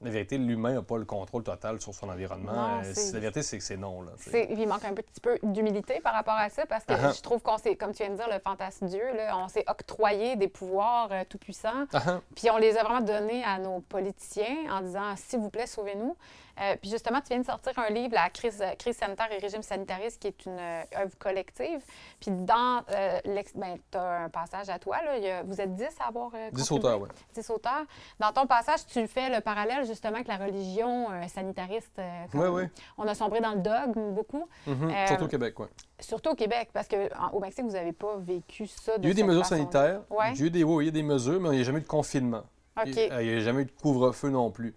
[0.03, 2.53] la vérité, l'humain n'a pas le contrôle total sur son environnement.
[2.53, 4.03] Non, Euh, la vérité, c'est que c'est non.
[4.03, 4.13] Là,
[4.51, 7.13] Il manque un petit peu d'humilité par rapport à ça parce que ah.
[7.13, 9.65] je trouve qu'on s'est, comme tu viens de dire, le fantasme Dieu, là, on s'est
[9.67, 12.21] octroyé des pouvoirs euh, tout-puissants, ah.
[12.35, 16.15] puis on les a vraiment donnés à nos politiciens en disant s'il vous plaît, sauvez-nous.
[16.61, 19.39] Euh, puis justement, tu viens de sortir un livre, La crise, euh, crise sanitaire et
[19.39, 21.81] régime sanitariste, qui est une euh, œuvre collective.
[22.21, 25.43] Puis dans, euh, l'ex- ben, tu as un passage à toi, là, il y a-
[25.43, 26.79] vous êtes 10 à avoir euh, 10 contribué?
[26.89, 27.09] auteurs, oui.
[27.35, 27.85] 10 auteurs.
[28.19, 32.01] Dans ton passage, tu fais le parallèle justement avec la religion sanitariste.
[32.35, 32.63] Oui, oui.
[32.99, 34.91] On a sombré dans le dogme beaucoup, Mhm.
[34.91, 35.67] Euh, Surtout au Québec, oui.
[36.01, 39.11] surtout au Québec, parce qu'au Mexique, vous n'avez pas vécu ça de Il y a
[39.11, 39.59] eu des mesures façon-là.
[39.61, 40.01] sanitaires.
[40.11, 40.33] Ouais.
[40.35, 41.65] Il y a eu des, oui, il y a des mesures, mais il n'y a
[41.65, 42.43] jamais eu de confinement.
[42.79, 42.87] OK.
[42.95, 44.75] Il n'y a jamais eu de couvre-feu non plus.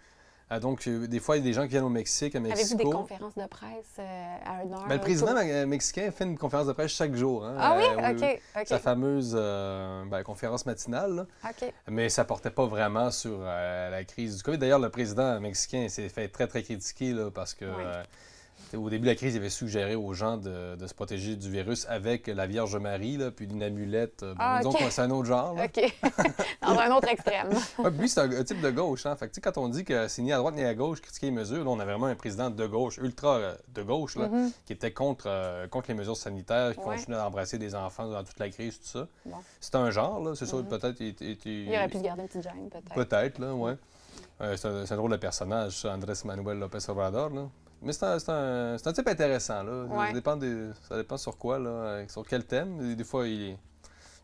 [0.52, 2.40] Euh, donc, euh, des fois, il y a des gens qui viennent au Mexique, à
[2.40, 2.78] Avez-vous Mexico.
[2.78, 4.86] des conférences de presse euh, à une heure?
[4.88, 7.46] Ben, le président tout- mexicain fait une conférence de presse chaque jour.
[7.46, 7.56] hein.
[7.60, 7.84] Ah oui?
[7.84, 8.42] Euh, OK.
[8.62, 8.68] OK.
[8.68, 11.16] Sa fameuse ben, conférence matinale.
[11.16, 11.26] là.
[11.50, 11.72] OK.
[11.90, 14.58] Mais ça portait pas vraiment sur la crise du COVID.
[14.58, 17.66] D'ailleurs, le président mexicain s'est fait très, très critiquer là, parce que.
[18.74, 21.36] Euh, au début de la crise, il avait suggéré aux gens de, de se protéger
[21.36, 24.22] du virus avec la Vierge Marie, là, puis une amulette.
[24.24, 24.80] Bon, Ah, disons ok.
[24.80, 25.54] que c'est un autre genre.
[25.56, 25.66] là.
[25.66, 25.94] OK.
[26.62, 27.50] Dans un autre extrême.
[27.80, 29.06] Ouais, puis lui, c'est un, un type de gauche.
[29.06, 29.16] Hein.
[29.16, 31.32] Fait que, quand on dit que c'est ni à droite ni à gauche critiquer les
[31.32, 34.52] mesures, là, on a vraiment un président de gauche, ultra euh, de gauche, là, Mhm.
[34.66, 36.96] qui était contre, euh, contre les mesures sanitaires, qui Ouais.
[36.96, 39.08] continuait d'embrasser des enfants dans toute la crise, tout ça.
[39.26, 39.38] Bon.
[39.60, 40.68] C'est un genre, là, c'est sûr, Mhm.
[40.68, 41.00] peut-être.
[41.00, 42.94] Il, il- il- Il aurait pu se garder une petite gêne, peut-être.
[42.94, 43.74] Peut-être, là, ouais.
[44.42, 47.48] Euh, c'est un, un drôle de personnage, Andrés Manuel López Obrador, là.
[47.82, 49.84] Mais c'est un, type intéressant, là.
[49.86, 50.08] Ouais.
[50.08, 52.96] Ça, dépend des- ça dépend sur quoi, là, euh, sur quel thème.
[52.96, 53.58] Des, fois, il...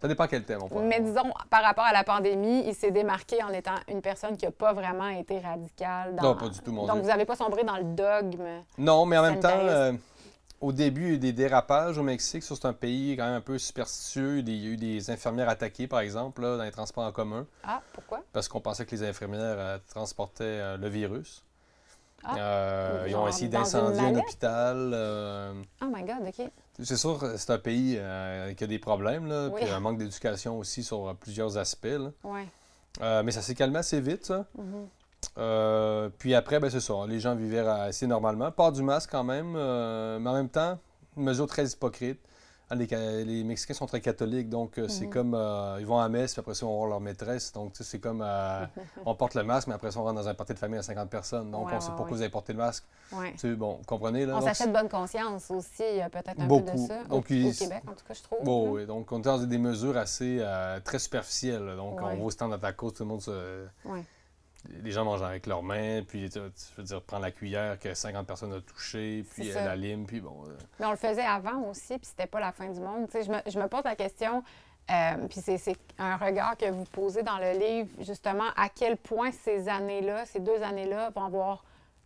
[0.01, 2.91] ça dépend quel thème, on peut Mais disons, par rapport à la pandémie, il s'est
[2.91, 6.15] démarqué en étant une personne qui n'a pas vraiment été radicale.
[6.15, 6.23] Dans...
[6.23, 7.01] Non, pas du tout, mon Donc, Dieu.
[7.03, 8.61] vous n'avez pas sombré dans le dogme.
[8.77, 9.93] Non, mais en même temps, euh,
[10.59, 12.43] au début, il y a eu des dérapages au Mexique.
[12.43, 14.39] C'est un pays quand même un peu superstitieux.
[14.39, 17.45] Il y a eu des infirmières attaquées, par exemple, là, dans les transports en commun,
[17.63, 18.21] Ah, pourquoi?
[18.33, 21.43] parce qu'on pensait que les infirmières euh, transportaient euh, le virus.
[22.27, 22.37] Ah.
[22.37, 24.91] Euh, ils ont essayé d'incendier un hôpital.
[24.93, 26.49] euh, Oh my God, OK.
[26.81, 29.61] c'est sûr, c'est un pays euh, qui a des problèmes, là, Oui.
[29.61, 31.85] puis un manque d'éducation aussi sur plusieurs aspects.
[31.85, 32.09] là.
[32.23, 33.23] Ouais.
[33.23, 34.45] Mais ça s'est calmé assez vite, ça.
[34.57, 34.87] Mhm.
[35.37, 36.93] Euh, puis après, ben, c'est ça.
[37.07, 38.51] Les gens vivaient assez normalement.
[38.51, 40.79] Port du masque quand même, mais en même temps,
[41.17, 42.19] une mesure très hypocrite.
[42.75, 45.09] À les, Mexicains sont très catholiques, donc euh, c'est mhm.
[45.09, 47.51] comme euh, ils vont à messe, puis après ça, on va voir leur maîtresse.
[47.53, 48.65] Donc, c'est comme euh,
[49.05, 50.83] on porte le masque, mais après ça, on rentre dans un party de famille à
[50.83, 51.51] 50 personnes.
[51.51, 52.83] Donc, on sait pourquoi vous avez porté le masque.
[53.11, 54.25] Bon, vous comprenez?
[54.25, 57.03] Là, on s'achète bonne conscience aussi, peut-être un peu de ça.
[57.05, 58.43] Donc, au, Québec, en tout cas, je trouve.
[58.43, 60.45] Bon, oui, donc on est dans des mesures assez
[60.83, 61.75] très superficielles.
[61.77, 63.65] Donc, on va au stand cause, tout le monde se
[64.83, 68.25] les gens mangent avec leurs mains, puis tu, veux dire, prendre la cuillère que 50
[68.25, 70.43] personnes ont touché, puis la lime, puis bon.
[70.47, 70.57] Euh.
[70.79, 73.07] Mais on le faisait avant aussi, puis c'était pas la fin du monde.
[73.13, 74.43] Je me, je me pose la question,
[74.91, 79.31] euh, puis c'est un regard que vous posez dans le livre, justement, à quel point
[79.31, 81.63] ces années-là, ces deux années-là, vont avoir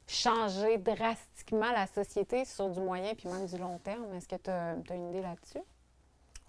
[0.08, 4.14] changé drastiquement la société sur du moyen puis même du long terme.
[4.16, 5.64] Est-ce que tu as, une idée là-dessus?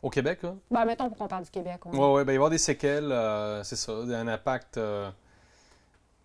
[0.02, 0.54] Au Québec, là?
[0.70, 1.80] Ben, mettons pour qu'on parle du Québec.
[1.84, 4.78] Oui, oui, ben, il va y avoir des séquelles, euh, c'est ça, un impact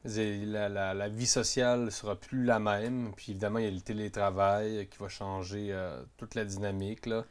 [0.06, 3.12] la, la, vie sociale sera plus la même.
[3.16, 7.26] Puis évidemment, il y a le télétravail qui va changer euh, toute la dynamique, là,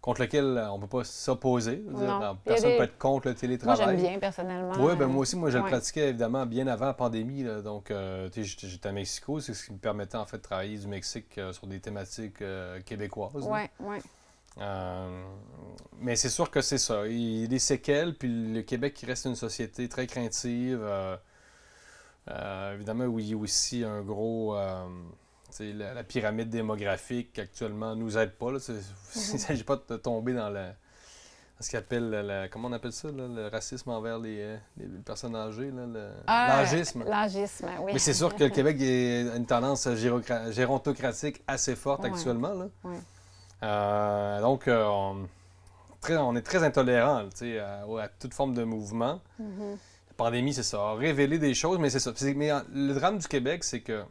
[0.00, 1.82] contre lequel euh, on ne peut pas s'opposer.
[2.44, 3.86] Personne ne peut être contre le télétravail.
[3.86, 4.74] Moi, j'aime bien, personnellement.
[4.78, 7.44] Oui, ben moi aussi, moi, je le pratiquais évidemment bien avant la pandémie.
[7.64, 10.86] donc, euh, j'étais à Mexico, c'est ce qui me permettait en fait de travailler du
[10.86, 12.42] Mexique sur des thématiques
[12.84, 13.48] québécoises.
[13.48, 13.96] Oui, oui.
[16.00, 17.06] mais c'est sûr que c'est ça.
[17.06, 20.80] Il y a des séquelles, puis le Québec qui reste une société très craintive.
[20.82, 21.16] Euh,
[22.74, 24.56] évidemment, oui, il y a aussi un gros.
[24.56, 24.86] Euh,
[25.58, 28.46] la, pyramide démographique actuellement nous aide pas.
[28.68, 30.52] Il ne s'agit pas de tomber dans
[31.58, 34.56] ce qu'on appelle, comment on appelle ça, le racisme envers les,
[35.04, 35.72] personnes âgées,
[36.26, 37.04] ah, l'agisme.
[37.80, 37.92] oui.
[37.92, 39.88] Mais c'est sûr que le Québec a une tendance
[40.50, 42.54] gérontocratique assez forte actuellement.
[42.54, 42.68] Là.
[43.62, 45.28] Euh, donc, on,
[46.08, 49.20] on, est très intolérant à, à, toute forme de mouvement.
[49.38, 49.76] Mm-hmm
[50.22, 52.12] pandémie, c'est ça, a révélé des choses, mais c'est ça.
[52.36, 54.04] Mais le drame du Québec, c'est que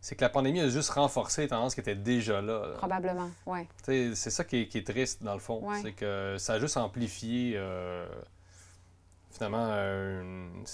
[0.00, 2.72] c'est que la pandémie a juste renforcé les tendances qui étaient déjà là.
[2.76, 3.68] Probablement, oui.
[3.84, 5.62] C'est ça qui est, triste, dans le fond.
[5.80, 8.04] C'est que ça a juste amplifié, euh,
[9.30, 9.68] finalement,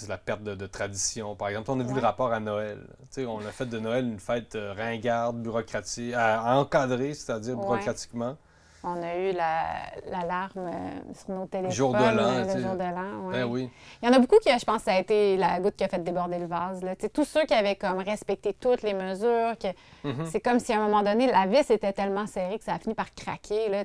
[0.07, 1.35] la perte de, tradition.
[1.35, 2.79] Par exemple, on a vu le rapport à Noël.
[3.19, 8.35] on a fait de Noël une fête euh, ringarde, bureaucratique, à, encadrer, c'est-à-dire bureaucratiquement.
[8.83, 11.71] On a eu l'alarme la, euh, sur nos téléphones.
[11.71, 12.55] Jour de l'an.
[12.55, 13.69] Le jour de l'an, ben oui.
[14.01, 15.89] Il y en a beaucoup qui, je pense, ça a été la goutte qui a
[15.89, 16.81] fait déborder le vase.
[16.81, 16.95] Là.
[17.13, 19.67] Tous ceux qui avaient comme respecté toutes les mesures, que
[20.07, 20.25] mm-hmm.
[20.31, 22.79] c'est comme si à un moment donné, la vis était tellement serrée que ça a
[22.79, 23.67] fini par craquer.
[23.67, 23.83] Là,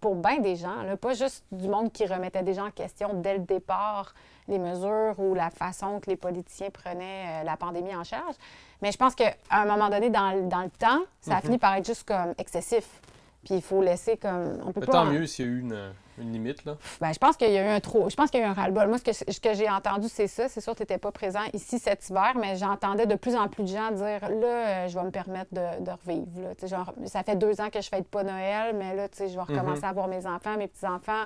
[0.00, 3.34] pour bien des gens, là, pas juste du monde qui remettait gens en question dès
[3.34, 4.14] le départ
[4.48, 8.34] les mesures ou la façon que les politiciens prenaient euh, la pandémie en charge.
[8.82, 11.42] Mais je pense qu'à un moment donné, dans, dans le temps, ça a mm-hmm.
[11.42, 13.00] fini par être juste comme excessif.
[13.44, 14.58] Puis il faut laisser comme.
[14.64, 16.76] On peut pas tant mieux s'il y a eu une, une limite, là.
[17.00, 18.08] Bien, je pense qu'il y a eu un trop.
[18.08, 18.88] Je pense qu'il y a eu un ras-le-bol.
[18.88, 20.48] Moi, ce que, ce que j'ai entendu, c'est ça.
[20.48, 23.48] C'est sûr que tu n'étais pas présent ici cet hiver, mais j'entendais de plus en
[23.48, 26.26] plus de gens dire là, euh, je vais me permettre de, de revivre.
[26.42, 26.66] Là.
[26.66, 29.34] Genre, ça fait deux ans que je fête pas Noël, mais là, tu sais, je
[29.34, 29.88] vais recommencer mhm.
[29.88, 31.24] à voir mes enfants, mes petits-enfants.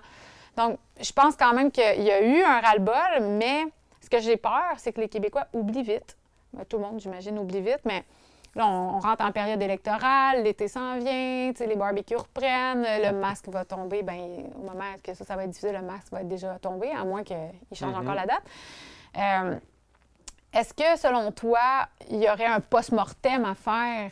[0.56, 3.66] Donc, je pense quand même qu'il y a eu un ras-le-bol, mais
[4.00, 6.16] ce que j'ai peur, c'est que les Québécois oublient vite.
[6.52, 8.04] Ben, tout le monde, j'imagine, oublie vite, mais
[8.58, 13.64] Là, on, rentre en période électorale, l'été s'en vient, les barbecues reprennent, le masque va
[13.64, 14.02] tomber.
[14.02, 14.18] Bien,
[14.56, 17.04] au moment que ça, ça va être diffusé, le masque va être déjà tombé, à
[17.04, 17.36] moins qu'il
[17.72, 18.00] change mm-hmm.
[18.00, 18.42] encore la date.
[19.16, 19.54] Euh,
[20.52, 24.10] est-ce que, selon toi, il y aurait un post-mortem à faire,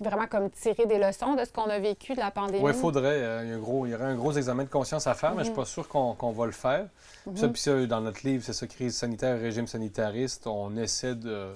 [0.00, 2.64] vraiment comme tirer des leçons de ce qu'on a vécu de la pandémie?
[2.64, 3.20] Oui, il faudrait.
[3.20, 5.44] Euh, il, y gros, il, y aurait un gros examen de conscience à faire, mais
[5.44, 6.86] je ne suis pas sûr qu'on va le faire.
[7.28, 7.56] Mm-hmm.
[7.56, 11.52] ça, dans notre livre, c'est ça, crise sanitaire, régime sanitariste, on essaie de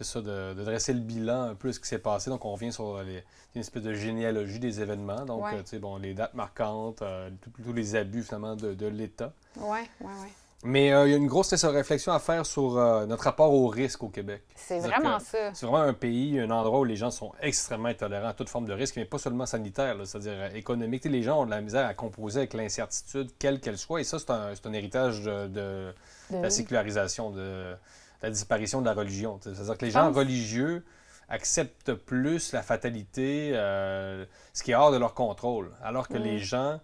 [0.00, 2.30] c'est ça, de, dresser le bilan un peu de ce qui s'est passé.
[2.30, 5.26] Donc, on revient sur une espèce de généalogie des événements.
[5.26, 7.28] Donc, euh, tu sais, bon, les dates marquantes, euh,
[7.62, 9.32] tous les abus, finalement, de, l'État.
[9.58, 10.28] Oui, oui, oui.
[10.62, 12.74] Mais euh, il y a une grosse réflexion à faire sur
[13.06, 14.42] notre rapport au risque au Québec.
[14.56, 15.52] C'est vraiment ça.
[15.54, 18.66] C'est vraiment un pays, un endroit où les gens sont extrêmement tolérants à toute forme
[18.66, 21.04] de risque, mais pas seulement sanitaire, c'est-à-dire économique.
[21.04, 24.02] les gens ont de la misère à composer avec l'incertitude, quelle qu'elle soit.
[24.02, 25.94] Et ça, c'est un, héritage de,
[26.30, 27.74] la sécularisation de
[28.22, 29.38] la disparition de la religion.
[29.42, 30.84] C'est-à-dire que les gens religieux
[31.28, 36.38] acceptent plus la fatalité, euh, ce qui est hors de leur contrôle, alors que les
[36.38, 36.80] gens,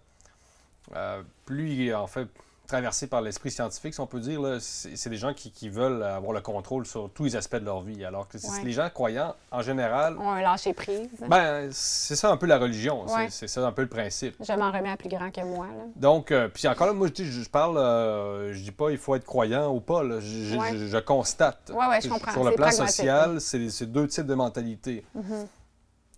[0.94, 2.29] euh, plus en fait
[2.66, 4.40] traversés par l'esprit scientifique, si on peut dire.
[4.61, 8.05] C'est des gens qui, veulent avoir le contrôle sur tous les aspects de leur vie.
[8.05, 10.16] Alors que les gens croyants, en général...
[10.18, 11.09] Ont un lâcher-prise.
[11.29, 13.05] Ben, c'est ça un peu la religion.
[13.31, 14.37] C'est ça un peu le principe.
[14.40, 15.66] Je m'en remets à plus grand que moi.
[15.96, 19.14] Donc, euh, puis encore là, moi, je, je parle, euh, je dis pas il faut
[19.14, 20.02] être croyant ou pas.
[20.20, 21.70] Je, constate.
[21.72, 22.33] Oui, oui, je comprends.
[22.33, 25.05] Sur le plan social, c'est deux types de mentalités.
[25.16, 25.46] Mm-hmm.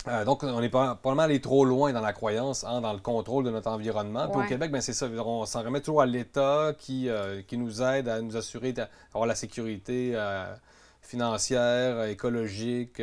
[0.06, 3.44] Euh, donc, on est probablement allé trop loin dans la croyance, hein, dans le contrôle
[3.44, 4.28] de notre environnement.
[4.28, 5.06] Puis au Québec, ben, c'est ça.
[5.06, 9.26] On s'en remet toujours à l'État qui, euh, qui nous aide à nous assurer d'avoir
[9.26, 10.54] la sécurité euh,
[11.02, 13.02] financière, écologique,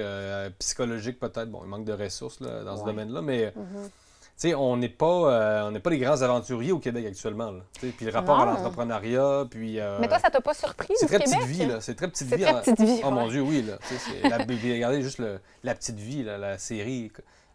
[0.60, 1.49] psychologique peut-être.
[1.49, 3.47] Bon, il manque de ressources dans ce domaine-là, mais...
[3.47, 3.89] Mm-hmm.
[4.38, 7.52] Sais, on n'est pas, euh, on n'est pas les grands aventuriers au Québec actuellement.
[7.52, 9.80] Là, puis le rapport à l'entrepreneuriat, puis...
[9.80, 11.39] euh, Mais toi, ça t'a pas surpris c'est du très Québec?
[11.39, 11.82] petite vie, là?
[11.82, 12.43] C'est très petite C'est vie.
[12.43, 13.28] très en- petite vie, Oh mon.
[13.28, 13.78] Dieu, oui, là.
[13.82, 14.38] C'est la...
[14.38, 17.12] Regardez juste le- la petite vie, là, la série.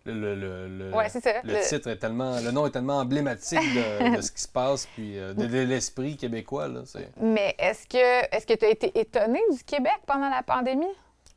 [0.06, 1.30] Le, le, le, le- Ouais, c'est ça.
[1.44, 2.40] le titre est tellement...
[2.40, 5.58] Le nom est tellement emblématique de, de ce qui se passe, puis euh, de, de
[5.58, 6.80] l'esprit québécois, là.
[6.86, 7.10] C'est...
[7.20, 10.86] Mais est-ce que est-ce que tu as été étonné du Québec pendant la pandémie?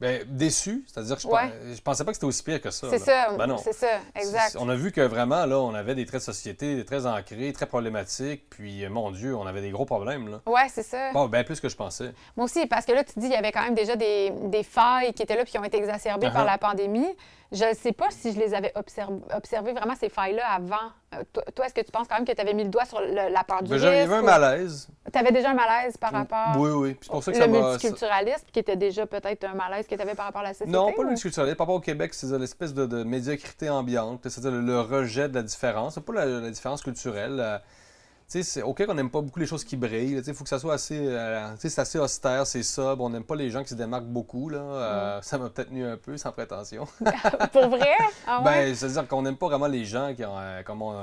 [0.03, 1.53] Ben, déçu, c'est-à-dire que je, Ouais.
[1.75, 2.87] je pensais pas que c'était aussi pire que ça.
[2.89, 3.57] C'est ça, Ben non.
[3.57, 4.57] c'est ça, exact.
[4.59, 7.67] On a vu que vraiment, là, on avait des traits de société très ancrés, très
[7.67, 10.41] problématiques, puis, euh, mon Dieu, on avait des gros problèmes, là.
[10.45, 11.11] Ouais, c'est ça.
[11.13, 12.11] Bon, bien plus que je pensais.
[12.35, 14.63] Moi aussi, parce que là, tu dis, il y avait quand même déjà des, des
[14.63, 16.47] failles qui étaient là puis qui ont été exacerbées par Uh-huh.
[16.47, 17.07] la pandémie.
[17.53, 20.91] Je ne sais pas si je les avais observ- observées vraiment, ces failles-là, avant.
[21.13, 22.85] Euh, toi, toi, est-ce que tu penses quand même que tu avais mis le doigt
[22.85, 24.87] sur le- la part du Ben, j'avais- y avait un malaise.
[25.11, 26.97] Tu avais déjà un malaise par rapport Oui, oui.
[27.01, 30.01] C'est pour ça que le ça multiculturalisme, qui était déjà peut-être un malaise que tu
[30.01, 30.71] avais par rapport à la société?
[30.71, 31.55] Non, pas ou- le multiculturalisme.
[31.55, 35.35] Par rapport au Québec, c'est l'espèce de, de médiocrité ambiante, c'est-à-dire le, le rejet de
[35.35, 35.99] la différence.
[35.99, 37.39] Pas la, la différence culturelle.
[37.39, 37.57] euh,
[38.41, 40.19] c'est- au Québec, on n'aime pas beaucoup les choses qui brillent.
[40.25, 40.97] Il faut que ça soit assez.
[40.97, 43.03] euh, c'est assez austère, c'est sobre.
[43.03, 44.49] On n'aime pas les gens qui se démarquent beaucoup.
[44.49, 44.57] Là.
[44.59, 46.87] Euh, Ça m'a peut-être nu un peu, sans prétention.
[47.51, 47.95] Pour vrai?
[48.25, 48.43] Ah ouais?
[48.45, 50.93] Ben, c'est-à-dire qu'on n'aime pas vraiment les gens qui ont, euh, comme on,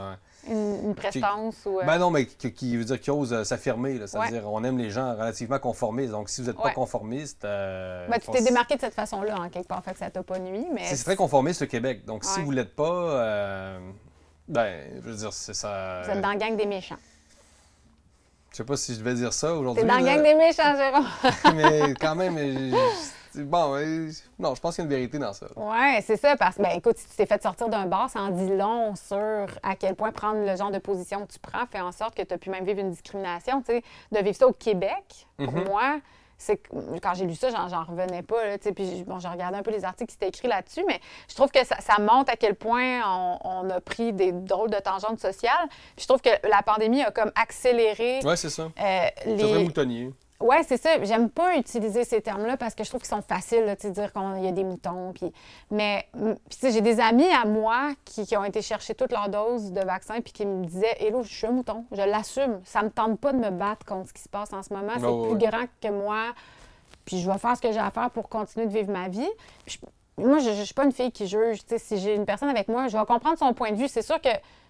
[0.49, 1.79] une, une prestance ou...
[1.81, 3.99] euh, Ben non, mais qui, qui veut dire qui osent euh, s'affirmer.
[4.07, 4.53] C'est-à-dire, Ouais.
[4.53, 6.11] on aime les gens relativement conformistes.
[6.11, 6.63] Donc, si vous n'êtes Ouais.
[6.65, 7.43] pas conformiste.
[7.43, 10.39] ben, tu t'es démarqué de cette façon-là, en quelque part, fait que ça t'a pas
[10.39, 10.87] nuit, mais...
[10.87, 12.05] C'est très conformiste, le Québec.
[12.07, 13.77] Donc, si vous ne l'êtes pas,
[14.49, 16.03] ben, je veux dire, c'est ça.
[16.05, 16.97] Vous êtes dans la gang des méchants.
[18.51, 19.83] Je sais pas si je devais dire ça aujourd'hui.
[19.83, 21.07] T'es dans là, gang des méchants, Jérôme.
[21.55, 24.11] mais quand même, je- bon, euh,
[24.41, 25.47] non, je pense qu'il y a une vérité dans ça.
[25.55, 28.21] Ouais, c'est ça, parce que, ben, écoute, si tu t'es fait sortir d'un bar, ça
[28.21, 31.65] en dit long sur à quel point prendre le genre de position que tu prends
[31.71, 33.63] fait en sorte que tu as pu même vivre une discrimination.
[33.63, 35.65] Tu sais, de vivre ça au Québec, pour Mhm.
[35.69, 36.01] moi,
[36.41, 36.59] c'est
[37.03, 38.47] quand j'ai lu ça, j'en, revenais pas.
[38.47, 40.99] Là, puis bon, j'ai regardé un peu les articles qui étaient écrits là-dessus, mais
[41.29, 44.71] je trouve que ça, ça montre à quel point on, on a pris des drôles
[44.71, 45.69] de tangentes sociales.
[45.97, 48.63] Puis je trouve que la pandémie a comme accéléré Ouais, c'est ça.
[48.63, 50.11] euh, C'est les, moutonnier.
[50.41, 51.03] Oui, c'est ça.
[51.03, 54.13] J'aime pas utiliser ces termes-là parce que je trouve qu'ils sont faciles, tu sais, dire
[54.13, 55.13] qu'il y a des moutons.
[55.13, 55.33] Puis...
[55.71, 56.07] Mais
[56.49, 59.81] puis, j'ai des amis à moi qui, qui ont été chercher toutes leurs doses de
[59.83, 62.61] vaccin puis qui me disaient Hello, je suis un mouton, je l'assume.
[62.65, 64.93] Ça me tente pas de me battre contre ce qui se passe en ce moment.
[64.97, 65.51] C'est ouais, plus ouais.
[65.51, 66.33] grand que moi.
[67.05, 69.29] Puis je vais faire ce que j'ai à faire pour continuer de vivre ma vie.
[69.67, 71.61] Puis je- moi, je ne suis pas une fille qui juge.
[71.61, 73.89] Tu sais, si j'ai une personne avec moi, je vais comprendre son point de vue.
[73.89, 74.29] C'est sûr que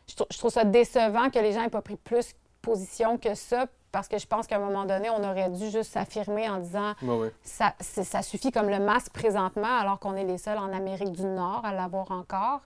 [0.09, 3.67] je, je trouve ça décevant que les gens n'aient pas pris plus position que ça
[3.93, 6.95] parce que je pense qu'à un moment donné, on aurait dû juste s'affirmer en disant
[7.43, 11.63] ça, suffit comme le masque présentement alors qu'on est les seuls en Amérique du Nord
[11.65, 12.61] à l'avoir encore.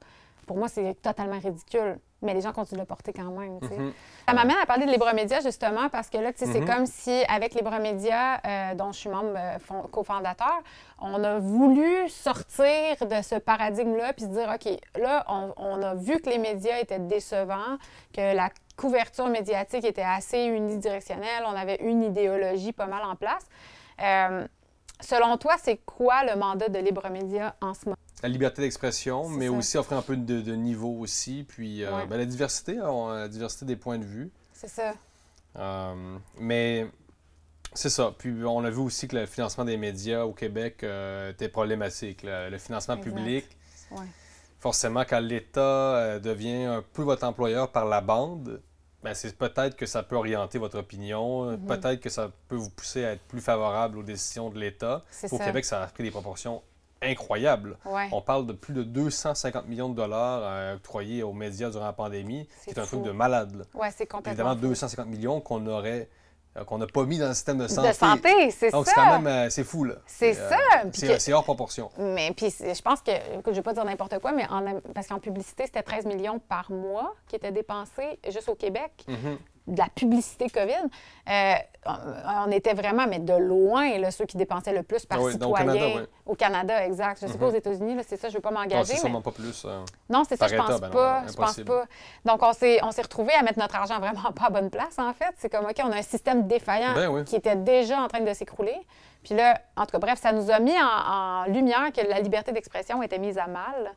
[0.47, 1.99] Pour moi, c'est totalement ridicule.
[2.23, 3.59] Mais les gens continuent de le porter quand même.
[3.69, 3.77] sais.
[3.77, 3.93] Mhm.
[4.27, 6.67] Ça m'amène à parler de Libre Média, justement, parce que là, tu sais, c'est Mhm.
[6.67, 10.63] comme si, avec Libre Média, euh, dont je suis membre euh, fond- cofondateur,
[11.01, 15.95] on a voulu sortir de ce paradigme-là puis se dire, OK, là, on, on a
[15.95, 17.77] vu que les médias étaient décevants,
[18.15, 23.47] que la couverture médiatique était assez unidirectionnelle, on avait une idéologie pas mal en place.
[24.03, 24.47] Euh,
[25.01, 27.97] selon toi, c'est quoi le mandat de Libre Média en ce moment?
[28.23, 29.53] La liberté d'expression, mais ça.
[29.53, 31.45] aussi offrir un peu de, de niveau aussi.
[31.49, 32.07] Puis euh, Ouais.
[32.07, 34.31] ben, la diversité, hein, la diversité des points de vue.
[34.53, 34.95] C'est ça.
[35.57, 36.87] Euh, mais
[37.75, 38.15] c'est ça.
[38.17, 42.23] Puis on a vu aussi que le financement des médias au Québec euh, était problématique.
[42.23, 43.11] Le, le financement Exact.
[43.11, 43.45] public,
[43.91, 44.07] Ouais.
[44.69, 48.63] Forcément, quand l'État euh, devient un peu votre employeur par la bande,
[49.03, 51.67] ben, c'est peut-être que ça peut orienter votre opinion, euh, Mhm.
[51.67, 55.05] peut-être que ça peut vous pousser à être plus favorable aux décisions de l'État.
[55.31, 55.45] Au ça.
[55.45, 56.63] Québec, ça a pris des proportions
[57.03, 57.77] incroyables.
[57.85, 58.09] Ouais.
[58.13, 61.93] On parle de plus de 250 millions de dollars euh, octroyés aux médias durant la
[61.93, 63.67] pandémie, C'est qui est un truc de malade.
[63.95, 64.31] c'est complètement.
[64.33, 64.69] Évidemment, fou.
[64.69, 66.09] 250 millions qu'on aurait,
[66.67, 67.89] qu'on n'a pas mis dans le système de santé.
[67.89, 68.77] De santé, c'est ça.
[68.77, 69.97] Donc, c'est quand même, euh, c'est fou, là.
[70.07, 70.57] C'est euh, ça,
[70.93, 71.91] c'est que- hors proportion.
[71.99, 74.81] Mais puis je pense que, écoute, je ne vais pas dire n'importe quoi, mais en,
[74.95, 79.39] parce qu'en publicité, c'était 13 millions par mois qui étaient dépensés juste au Québec, Mhm.
[79.67, 80.73] De la publicité COVID.
[81.31, 81.55] Euh,
[81.87, 85.33] on, était vraiment, mais de loin, là, ceux qui dépensaient le plus par Ah oui,
[85.33, 85.53] citoyen.
[85.53, 86.03] au Canada, oui.
[86.27, 87.21] Au Canada, exact.
[87.21, 88.95] Je ne sais pas aux États-Unis, là, c'est ça, je ne veux pas Non, m'engager.
[88.97, 89.21] c'est mais...
[89.21, 89.65] pas plus.
[89.65, 89.85] euh.
[90.11, 91.85] Non, c'est ça, je pense État, ben non, non, je pense pas.
[92.25, 94.99] Donc, on s'est, on s'est retrouvés à mettre notre argent vraiment pas à bonne place,
[94.99, 95.35] en fait.
[95.39, 97.25] C'est comme, OK, on a un système défaillant Ben oui.
[97.25, 98.77] qui était déjà en train de s'écrouler.
[99.23, 102.21] Puis là, en tout cas, bref, ça nous a mis en, en lumière que la
[102.21, 103.95] liberté d'expression était mise à mal.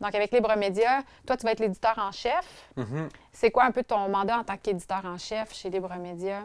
[0.00, 2.70] Donc, avec Libre Média, toi, tu vas être l'éditeur en chef.
[2.76, 3.08] Mhm.
[3.32, 6.42] C'est quoi un peu ton mandat en tant qu'éditeur en chef chez Libre Média?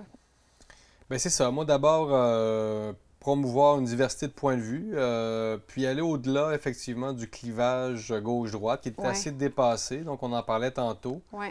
[1.09, 1.51] Ben, c'est ça.
[1.51, 7.13] Moi, d'abord, euh, promouvoir une diversité de points de vue, euh, puis aller au-delà, effectivement,
[7.13, 9.07] du clivage gauche-droite qui était Ouais.
[9.09, 9.99] assez dépassé.
[9.99, 11.21] Donc, on en parlait tantôt.
[11.31, 11.47] Oui.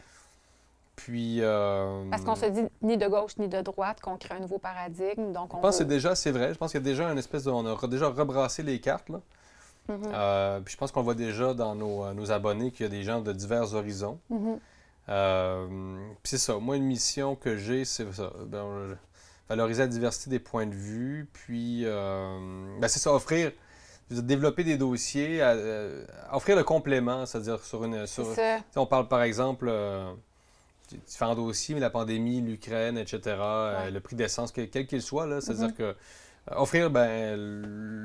[0.96, 1.38] Puis.
[1.40, 4.58] euh, Parce qu'on se dit ni de gauche ni de droite, qu'on crée un nouveau
[4.58, 5.32] paradigme.
[5.32, 6.52] Donc, on Je pense que c'est déjà, c'est vrai.
[6.52, 7.50] Je pense qu'il y a déjà une espèce de.
[7.50, 9.20] On a déjà rebrassé les cartes, là.
[9.88, 10.02] Mhm.
[10.14, 13.02] Euh, puis je pense qu'on voit déjà dans nos, nos abonnés qu'il y a des
[13.02, 14.18] gens de divers horizons.
[14.30, 14.58] Mhm.
[15.10, 15.66] Euh,
[16.22, 16.56] puis c'est ça.
[16.58, 18.32] Moi, une mission que j'ai, c'est ça.
[18.46, 18.94] Ben, euh,
[19.48, 21.28] valoriser la diversité des points de vue.
[21.32, 23.52] Puis, euh, ben, c'est ça, offrir,
[24.10, 28.06] développer des dossiers, à- euh, offrir le complément, c'est-à-dire sur une.
[28.06, 28.26] Sur,
[28.76, 30.10] on parle par exemple euh,
[31.06, 33.90] différents dossiers, mais la pandémie, l'Ukraine, etc., euh, Ouais.
[33.90, 35.74] le prix d'essence, que- quel qu'il soit, là, c'est-à-dire Mhm.
[35.74, 35.92] que euh,
[36.50, 37.36] offrir ben,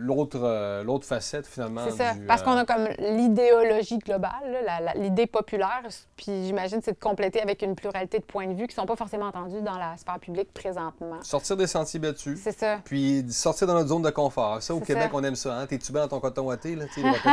[0.05, 1.81] l'autre euh, l'autre facette finalement.
[1.89, 2.13] C'est ça.
[2.13, 5.81] du, Parce euh, qu'on a comme l'idéologie globale, là, la- la- l'idée populaire,
[6.15, 8.85] puis j'imagine c'est de compléter avec une pluralité de points de vue qui ne sont
[8.85, 11.21] pas forcément entendus dans la sphère publique présentement.
[11.21, 12.39] sortir des sentiers battus.
[12.43, 12.79] C'est ça.
[12.85, 14.61] Puis sortir dans notre zone de confort.
[14.61, 15.17] Ça, au C'est Québec, ça.
[15.17, 15.55] on aime ça.
[15.55, 15.65] Hein?
[15.67, 16.75] T'es-tu bien dans ton coton ouaté?
[16.75, 16.85] Là?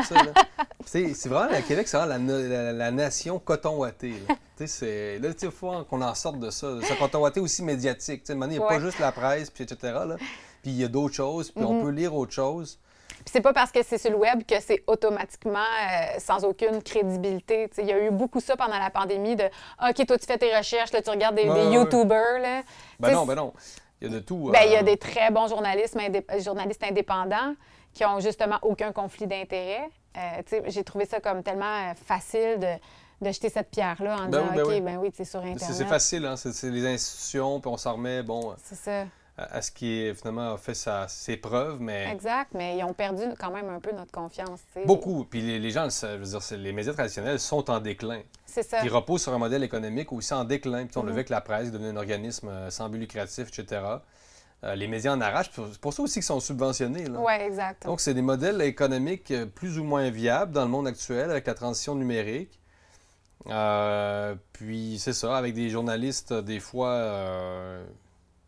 [0.02, 0.32] Ça, là.
[0.84, 4.14] C'est c'est vraiment, le Québec, c'est vraiment la, no- la- la nation coton ouaté.
[4.28, 4.34] Là,
[4.66, 6.68] c'est- il faut qu'on en sorte de ça.
[6.82, 8.22] Ce coton ouaté aussi médiatique.
[8.28, 8.68] Il n'y a Ouais.
[8.68, 9.76] pas juste la presse, puis etc.
[10.06, 10.16] Là.
[10.62, 11.82] Puis il y a d'autres choses, puis on Mhm.
[11.84, 12.78] peut lire autre chose.
[13.08, 16.82] Puis c'est pas parce que c'est sur le web que c'est automatiquement euh, sans aucune
[16.82, 17.68] crédibilité.
[17.78, 20.56] Il y a eu beaucoup ça pendant la pandémie de OK, toi, tu fais tes
[20.56, 21.44] recherches, là, tu regardes des.
[21.44, 22.38] YouTubers.
[22.40, 22.62] Là.
[23.00, 23.52] Ben non, ben non.
[24.00, 24.50] Il y a de tout.
[24.52, 27.54] Ben, il y euh, a des très bons journalistes, indép- journalistes indépendants
[27.94, 29.88] qui ont justement aucun conflit d'intérêt.
[30.16, 34.42] Euh, J'ai trouvé ça comme tellement euh, facile de, de jeter cette pierre-là en Ben
[34.42, 34.80] disant oui, ben OK, oui.
[34.82, 35.62] ben oui, c'est sur Internet.
[35.72, 36.36] C'est facile, hein?
[36.36, 39.04] c'est c'est les institutions, puis on s'en remet bon, C'est ça,
[39.38, 42.52] à, ce qui finalement a fait sa- ses preuves, mais exact.
[42.54, 44.60] Mais ils ont perdu quand même un peu notre confiance.
[44.86, 45.24] beaucoup.
[45.24, 48.20] Puis les, les gens, le savent, je veux dire, les médias traditionnels sont en déclin.
[48.46, 48.80] C'est ça.
[48.80, 50.86] qui repose sur un modèle économique aussi en déclin.
[50.86, 51.12] Puis on le Mhm.
[51.14, 53.82] vu avec la presse, devenu un organisme euh, sans but lucratif, etc.
[54.64, 55.50] Euh, les médias en arrachent.
[55.54, 57.04] C'est pour ça aussi qu'ils sont subventionnés.
[57.10, 57.84] Oui, exact.
[57.84, 61.46] Donc, c'est des modèles économiques euh, plus ou moins viables dans le monde actuel avec
[61.46, 62.58] la transition numérique.
[63.48, 67.84] Euh, puis, c'est ça, avec des journalistes, des fois, euh,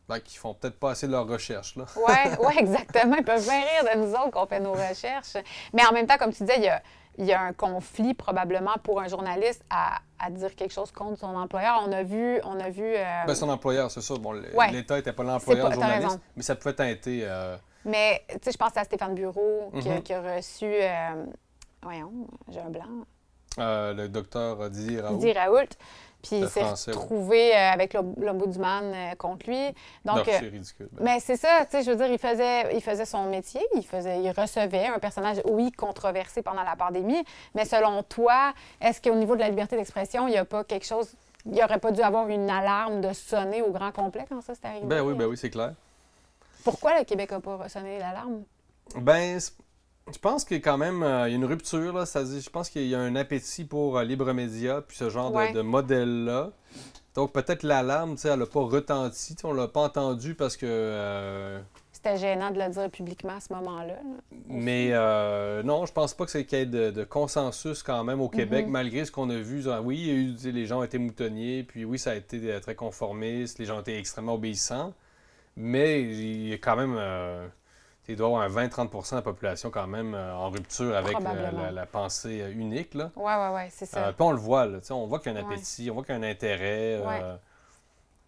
[0.09, 1.77] ben, qui font peut-être pas assez de leurs recherches.
[1.77, 1.85] Là.
[1.97, 3.17] Oui, ouais, exactement.
[3.17, 5.37] Ils peuvent bien rire de nous autres qu'on fait nos recherches.
[5.73, 6.83] Mais en même temps, comme tu disais, il y a,
[7.19, 11.19] il y a un conflit probablement pour un journaliste à, à dire quelque chose contre
[11.19, 11.83] son employeur.
[11.87, 12.85] On a vu, on a vu.
[12.85, 14.15] euh, Ben, son employeur, c'est ça.
[14.17, 14.33] Bon.
[14.71, 17.21] L'État n'était pas l'employeur du journaliste, mais ça pouvait teinter.
[17.25, 20.03] euh, Mais, tu sais, je pense à Stéphane Bureau qui, a- Mhm.
[20.03, 20.65] qui a reçu.
[20.67, 21.25] euh,
[21.83, 22.13] voyons,
[22.51, 22.85] j'ai un blanc.
[23.59, 25.17] le docteur Didier Raoult.
[25.17, 25.69] Didier Raoult.
[26.23, 26.97] Puis il s'est français, ouais.
[26.97, 29.65] retrouvé euh, avec l'om- l'ombudsman euh, contre lui.
[30.05, 30.89] Donc, euh, c'est ridicule.
[30.93, 33.61] Ben, mais c'est ça, tu sais, je veux dire, il faisait, il faisait son métier,
[33.77, 37.23] il, faisait, il recevait un personnage, oui, controversé pendant la pandémie,
[37.55, 40.87] mais selon toi, est-ce qu'au niveau de la liberté d'expression, il n'y a pas quelque
[40.87, 41.15] chose,
[41.47, 44.55] il n'y aurait pas dû avoir une alarme de sonner au grand complet quand ça
[44.57, 44.87] s'est arrivé?
[44.87, 45.75] Ben oui, ben oui, c'est clair.
[46.65, 48.43] Pourquoi le Québec n'a pas sonné l'alarme?
[48.97, 49.39] Ben,
[50.13, 52.05] je pense qu'il y a quand même euh, il y a une rupture, là.
[52.05, 55.37] Je pense qu'il y a un appétit pour euh, libre média, puis ce genre de-
[55.37, 55.53] Ouais.
[55.53, 56.51] de, modèle-là.
[57.15, 59.35] Donc, peut-être l'alarme, tu sais, elle n'a pas retenti.
[59.45, 60.67] On l'a pas entendu parce que.
[60.69, 63.95] euh, C'était gênant de le dire publiquement à ce moment-là.
[63.95, 64.01] là.
[64.47, 68.05] mais euh, non, je pense pas que c'est qu'il y ait de, de consensus quand
[68.05, 68.73] même au Québec, Mhm.
[68.73, 69.63] malgré ce qu'on a vu.
[69.63, 71.99] Genre, oui, il y a eu, tu sais, les gens ont été moutonniers, puis oui,
[71.99, 74.93] ça a été euh, très conformiste, les gens ont été extrêmement obéissants.
[75.57, 76.97] Mais il y a quand même.
[78.09, 80.97] Euh, il doit y avoir un 20-30% de la population quand même euh, en rupture
[80.97, 81.63] avec la, Probablement.
[81.65, 82.95] la- la pensée euh, unique.
[82.95, 83.11] Là.
[83.17, 83.99] Ouais, ouais, ouais, c'est ça.
[84.07, 85.55] Euh, puis on le voit, là, on voit qu'il y a un Ouais.
[85.55, 87.01] appétit, on voit qu'il y a un intérêt.
[87.01, 87.21] euh, Ouais.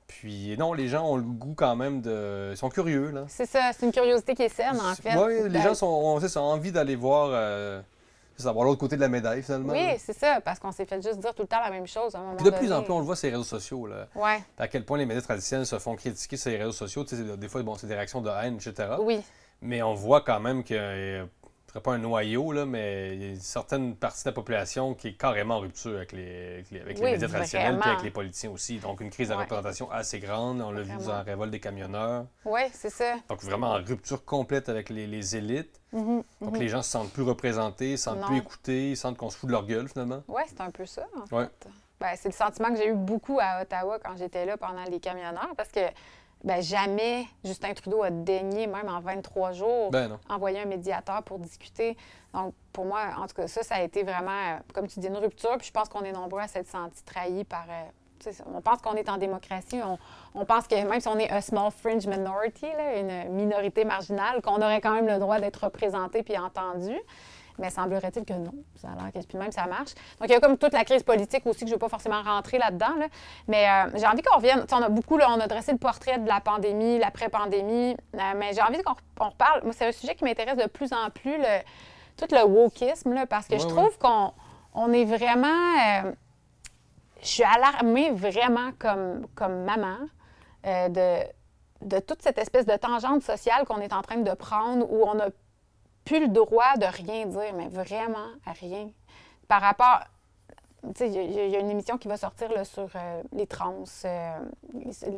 [0.07, 2.49] Puis non, les gens ont le goût quand même de.
[2.53, 3.25] Ils sont curieux, là.
[3.29, 5.17] C'est ça, c'est une curiosité qui est saine, en fait.
[5.17, 7.81] Oui, les gens sont, ont, ça, envie d'aller voir, euh,
[8.37, 9.73] c'est ça, voir l'autre côté de la médaille, finalement.
[9.73, 12.17] Oui, c'est ça, parce qu'on s'est fait juste dire tout le temps la même chose
[12.17, 13.87] à un moment Puis de plus en plus, on le voit sur les réseaux sociaux,
[13.87, 14.09] là.
[14.17, 17.05] Ouais, À quel point les médias traditionnels se font critiquer sur les réseaux sociaux.
[17.05, 18.89] Tu sais, des fois, bon, c'est des réactions de haine, etc.
[19.01, 19.21] oui,
[19.63, 21.27] Mais on voit quand même qu'il ne
[21.69, 24.95] serait pas un noyau, là, mais il y a une certaine partie de la population
[24.95, 27.89] qui est carrément en rupture avec les, avec les, avec les Oui, médias traditionnels et
[27.89, 28.79] avec les politiciens aussi.
[28.79, 29.43] Donc, une crise de Ouais.
[29.43, 30.61] représentation assez grande.
[30.63, 32.27] On l'a vu dans la révolte des camionneurs.
[32.45, 33.17] oui, c'est ça.
[33.29, 35.81] Donc, vraiment en rupture complète avec les, les élites.
[35.93, 36.61] Mhm, Donc, mhm.
[36.61, 39.47] les gens se sentent plus représentés, se sentent plus écoutés, ils sentent qu'on se fout
[39.49, 40.23] de leur gueule, finalement.
[40.29, 41.45] Oui, c'est un peu ça, en Ouais.
[41.45, 41.69] fait.
[42.01, 45.01] Ben, c'est le sentiment que j'ai eu beaucoup à Ottawa quand j'étais là pendant les
[45.01, 45.81] camionneurs, parce que
[46.43, 51.39] ben, jamais Justin Trudeau a daigné, même en 23 jours, Ben envoyer un médiateur pour
[51.39, 51.97] discuter.
[52.33, 55.09] Donc, pour moi, en tout cas, ça, ça a été vraiment, euh, comme tu dis,
[55.09, 55.57] une rupture.
[55.59, 57.67] Puis je pense qu'on est nombreux à s'être sentis trahis par.
[57.69, 59.81] euh, on pense qu'on est en démocratie.
[59.83, 59.99] On,
[60.35, 64.43] on pense que même si on est a small fringe minority, là, une minorité marginale,
[64.43, 66.95] qu'on aurait quand même le droit d'être représenté puis entendu.
[67.59, 68.53] Mais semblerait-il que non.
[68.77, 69.95] Ça a l'air que puis même ça marche.
[70.19, 71.89] Donc, il y a comme toute la crise politique aussi que je ne veux pas
[71.89, 72.95] forcément rentrer là-dedans.
[72.99, 73.07] là.
[73.49, 74.65] Mais euh, j'ai envie qu'on revienne.
[74.73, 77.97] On a beaucoup, là, on a dressé le portrait de la pandémie, l'après-pandémie.
[78.15, 79.63] euh, mais j'ai envie qu'on on reparle.
[79.65, 81.59] Moi, c'est un sujet qui m'intéresse de plus en plus, le,
[82.17, 84.33] tout le wokisme, là, parce que je Ouais, trouve qu'on
[84.75, 85.47] on est vraiment.
[86.07, 86.13] euh,
[87.23, 89.97] je suis alarmée vraiment comme, comme maman
[90.65, 91.23] de,
[91.83, 95.19] de toute cette espèce de tangente sociale qu'on est en train de prendre où on
[95.19, 95.27] a
[96.11, 98.29] plus le droit de rien dire, mais vraiment
[98.61, 98.91] rien.
[99.49, 100.01] Par rapport.
[100.83, 102.89] Tu sais, il y, a- il y a une émission qui va sortir là, sur
[102.97, 103.85] euh, les trans.
[104.07, 104.39] euh,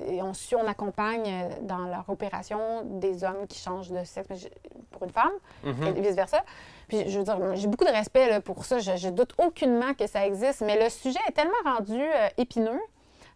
[0.09, 4.49] et on suit, on accompagne euh, dans leur opération des hommes qui changent de sexe
[4.91, 5.31] pour une femme
[5.63, 5.97] Mhm.
[5.97, 6.43] et vice-versa.
[6.89, 8.81] Puis, je veux dire, j'ai beaucoup de respect là, pour ça.
[8.81, 12.81] Je, je doute aucunement que ça existe, mais le sujet est tellement rendu euh, épineux.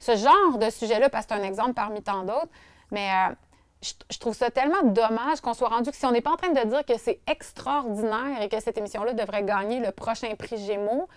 [0.01, 2.51] Ce genre de sujet-là, parce que c'est un exemple parmi tant d'autres,
[2.91, 3.35] mais euh,
[3.87, 6.37] je, je trouve ça tellement dommage qu'on soit rendu que si on n'est pas en
[6.37, 10.59] train de dire que c'est extraordinaire et que cette émission-là devrait gagner le prochain prix
[10.59, 11.09] Gémeaux,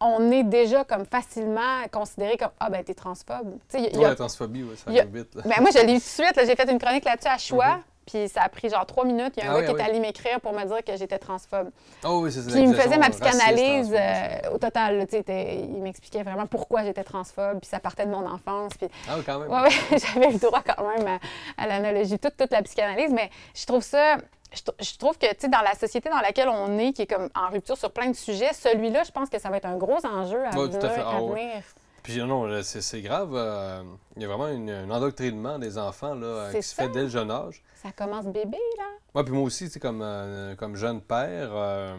[0.00, 3.58] on est déjà comme facilement considéré comme Ah, ben, t'es transphobe.
[3.68, 5.34] Tu sais, il y a- il y Ouais, a- la transphobie, ouais, ça arrive vite.
[5.34, 5.42] là.
[5.44, 6.40] ben, moi, je l'ai eu tout de suite.
[6.46, 7.80] J'ai fait une chronique là-dessus à choix.
[8.10, 9.34] Puis ça a pris genre trois minutes.
[9.36, 10.82] Il y a un Ah gars oui, qui ah est allé m'écrire pour me dire
[10.84, 11.70] que j'étais transphobe.
[12.04, 14.98] Oh oui, c'est Puis il me faisait ma psychanalyse transphobe, euh, au total.
[14.98, 17.60] là, il m'expliquait vraiment pourquoi j'étais transphobe.
[17.60, 18.72] Puis ça partait de mon enfance.
[18.78, 19.48] Puis Ah oui, quand même.
[19.50, 23.12] ouais, ouais, j'avais eu droit quand même à, à l'analogie, toute, toute la psychanalyse.
[23.12, 24.16] Mais je trouve ça.
[24.52, 27.02] Je, tr- je trouve que, tu sais, dans la société dans laquelle on est, qui
[27.02, 29.66] est comme en rupture sur plein de sujets, celui-là, je pense que ça va être
[29.66, 31.06] un gros enjeu à, Ouais, à venir.
[31.06, 31.28] Ah à ouais.
[31.40, 31.62] venir.
[32.12, 33.30] Puis non, c'est grave.
[33.34, 33.82] euh,
[34.16, 36.82] il y a vraiment une- un endoctrinement des enfants là, euh, qui se ça.
[36.84, 37.62] fait dès le jeune âge.
[37.82, 38.84] Ça commence bébé, là.
[39.14, 41.96] Ouais, puis moi aussi, tu sais, comme, euh, comme jeune père, euh,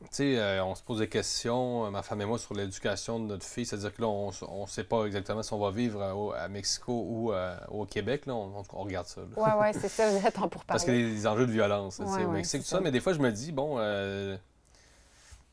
[0.00, 3.44] tu sais, on se pose des questions, ma femme et moi, sur l'éducation de notre
[3.46, 3.64] fille.
[3.64, 4.30] C'est-à-dire que là, on
[4.62, 7.32] ne sait pas exactement si on va vivre au- à Mexico ou
[7.68, 8.26] au Québec.
[8.26, 9.22] Là, on, regarde ça.
[9.22, 9.42] là.
[9.56, 10.98] Ouais, ouais, c'est ça, vous êtes en pour Parce parler.
[11.00, 12.64] qu'il y a des enjeux de violence tu sais, Ouais, au ouais, Mexique, c'est tout
[12.64, 12.76] ça.
[12.76, 12.82] ça.
[12.82, 13.78] Mais des fois, je me dis, bon,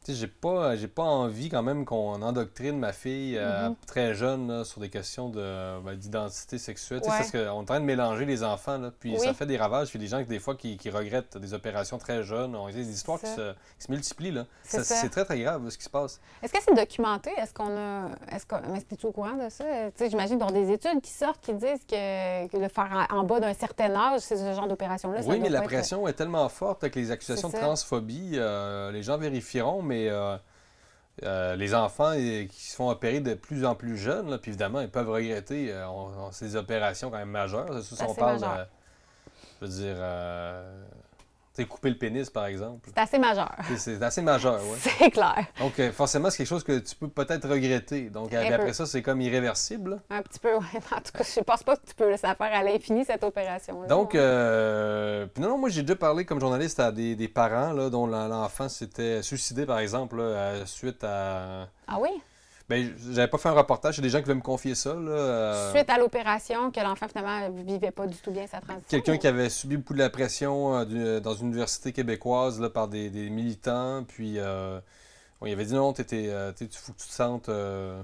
[0.07, 3.75] j'ai pas, j'ai pas envie quand même qu'on endoctrine ma fille euh, Mhm.
[3.85, 7.01] très jeune là, sur des questions de, ben, d'identité sexuelle.
[7.03, 7.07] Ouais.
[7.09, 9.19] Parce qu'on est en train de mélanger les enfants, là, puis Oui.
[9.19, 9.89] ça fait des ravages.
[9.89, 12.55] Puis des gens, des fois, qui, qui regrettent des opérations très jeunes.
[12.55, 14.31] On a des histoires qui se, qui se multiplient.
[14.31, 14.45] Là.
[14.63, 16.19] C'est très, très grave ce qui se passe.
[16.41, 17.29] Est-ce que c'est documenté?
[17.37, 18.09] Est-ce qu'on a.
[18.31, 18.59] Est-ce qu'on.
[18.71, 19.63] Mais es-tu au courant de ça?
[19.99, 23.19] J'imagine qu'il y a des études qui sortent qui disent que, que le faire en,
[23.19, 25.21] en bas d'un certain âge, c'est ce genre d'opération-là.
[25.27, 28.31] oui, mais la être- pression est tellement forte avec les accusations de transphobie.
[28.35, 30.37] euh, les gens vérifieront, mais euh,
[31.23, 34.79] euh, les enfants qui se font opérer de plus en plus jeunes, là, puis évidemment,
[34.81, 35.71] ils peuvent regretter.
[35.71, 37.67] euh, on- on- c'est des opérations quand même majeures.
[37.83, 38.67] C'est sûr, si on parle, majeur.
[39.61, 39.95] je veux dire,
[41.61, 42.87] sais, couper le pénis, par exemple.
[42.87, 43.51] C'est assez majeur.
[43.77, 44.77] C'est- assez majeur, oui.
[44.99, 45.45] C'est clair.
[45.59, 48.09] Donc, euh, forcément, c'est quelque chose que tu peux peut-être regretter.
[48.09, 48.73] Donc, après peu.
[48.73, 49.91] ça, c'est comme irréversible.
[50.09, 50.17] là.
[50.17, 50.61] Un petit peu, ouais.
[50.95, 53.87] En tout cas, je pense pas que tu peux laisser faire à l'infini cette opération-là.
[53.87, 57.89] Donc, euh, non, non, moi j'ai déjà parlé comme journaliste à des, des parents là,
[57.89, 61.67] dont l'en- l'enfant s'était suicidé, par exemple, là, suite à.
[61.87, 62.09] Ah oui?
[62.71, 64.93] Ben, j'avais pas fait un reportage, c'est des gens qui veulent me confier ça.
[64.93, 68.87] Là, euh, Suite à l'opération, que l'enfant, finalement, vivait pas du tout bien sa transition.
[68.89, 72.69] Quelqu'un qui avait subi beaucoup de la pression euh, du- dans une université québécoise là,
[72.69, 74.79] par des, des militants, puis euh,
[75.39, 77.49] bon, il avait dit non, t'étais, euh, tu faut que tu te sentes.
[77.49, 78.01] euh,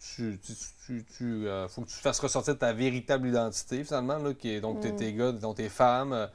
[0.00, 0.52] tu, tu,
[0.86, 4.60] tu- tu, euh, faut que tu fasses ressortir ta véritable identité, finalement, là, qui est
[4.60, 4.96] donc t'es, Mm.
[4.96, 6.12] t'es gars, donc t'es femme.
[6.12, 6.26] euh,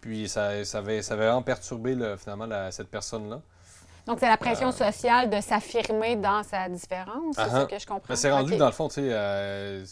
[0.00, 3.40] puis ça, ça, avait, ça avait vraiment perturbé là, finalement la- cette personne-là.
[4.08, 4.72] Donc, c'est la pression Euh.
[4.72, 7.66] sociale de s'affirmer dans sa différence, c'est ça ah.
[7.66, 8.16] que je comprends.
[8.16, 9.84] C'est rendu, dans le fond, tu sais, euh,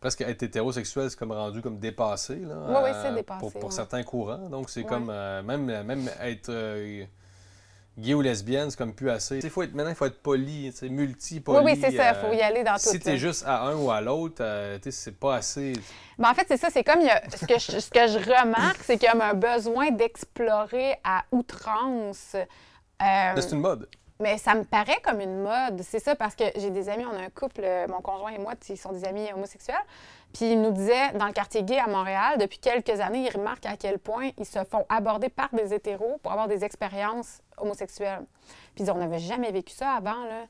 [0.00, 2.36] presque être hétérosexuel, c'est comme rendu comme dépassé.
[2.36, 4.48] Là, Oui, oui, euh, c'est dépassé, Pour, certains courants.
[4.48, 6.52] Donc, c'est comme, même, même être
[7.98, 9.40] gay ou lesbienne, c'est comme plus assez.
[9.48, 11.14] Faut être, maintenant, il faut être poli, sais, Oui,
[11.46, 13.04] oui, c'est ça, il euh, faut y aller dans Si tout.
[13.04, 15.74] tu es juste à un ou à l'autre, euh, c'est pas assez.
[16.18, 16.68] Ben, en fait, c'est ça.
[16.70, 19.20] C'est comme il y a- ce, que je, ce que je remarque, c'est qu'il y
[19.20, 22.36] a un besoin d'explorer à outrance.
[23.04, 23.88] Euh, c'est une mode.
[24.20, 25.82] mais ça me paraît comme une mode.
[25.82, 28.38] C'est ça parce que j'ai des amis, on a un couple, euh, mon conjoint et
[28.38, 29.76] moi, ils sont des amis homosexuels.
[30.32, 33.66] Puis ils nous disaient, dans le quartier gay à Montréal, depuis quelques années, ils remarquent
[33.66, 38.24] à quel point ils se font aborder par des hétéros pour avoir des expériences homosexuelles.
[38.74, 40.46] Puis ils disaient, on n'avait jamais vécu ça avant, là.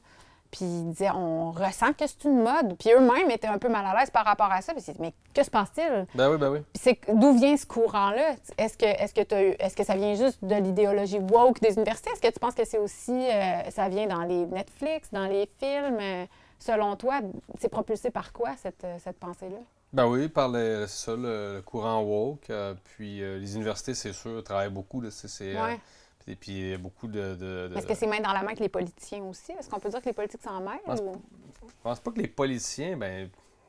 [0.56, 2.76] Puis ils disaient, on ressent que c'est une mode.
[2.78, 4.72] Puis eux-mêmes étaient un peu mal à l'aise par rapport à ça.
[4.72, 6.06] Puis ils disaient, mais que se passe-t-il?
[6.14, 6.60] Ben oui, ben oui.
[6.72, 8.36] Puis c'est d'où vient ce courant-là?
[8.56, 12.10] Est-ce que, est-ce, que eu- est-ce que ça vient juste de l'idéologie woke des universités?
[12.12, 15.50] Est-ce que tu penses que c'est aussi, euh, ça vient dans les Netflix, dans les
[15.58, 15.98] films?
[16.00, 16.24] Euh,
[16.60, 17.18] selon toi,
[17.60, 19.58] c'est propulsé par quoi, cette, euh, cette pensée-là?
[19.92, 22.48] Ben oui, par le, ça, le, le courant woke.
[22.50, 25.00] euh, puis les universités, c'est sûr, travaillent beaucoup.
[25.00, 25.80] Là, c'est, c'est, Ouais.
[26.26, 27.34] Et puis il y a beaucoup de.
[27.34, 29.52] de- de- Est-ce que c'est main dans la main avec les politiciens aussi?
[29.52, 30.78] Est-ce qu'on peut dire que les politiques s'en mêlent?
[30.84, 31.20] pense ou-
[31.66, 33.28] Je pense pas que les politiciens, ben,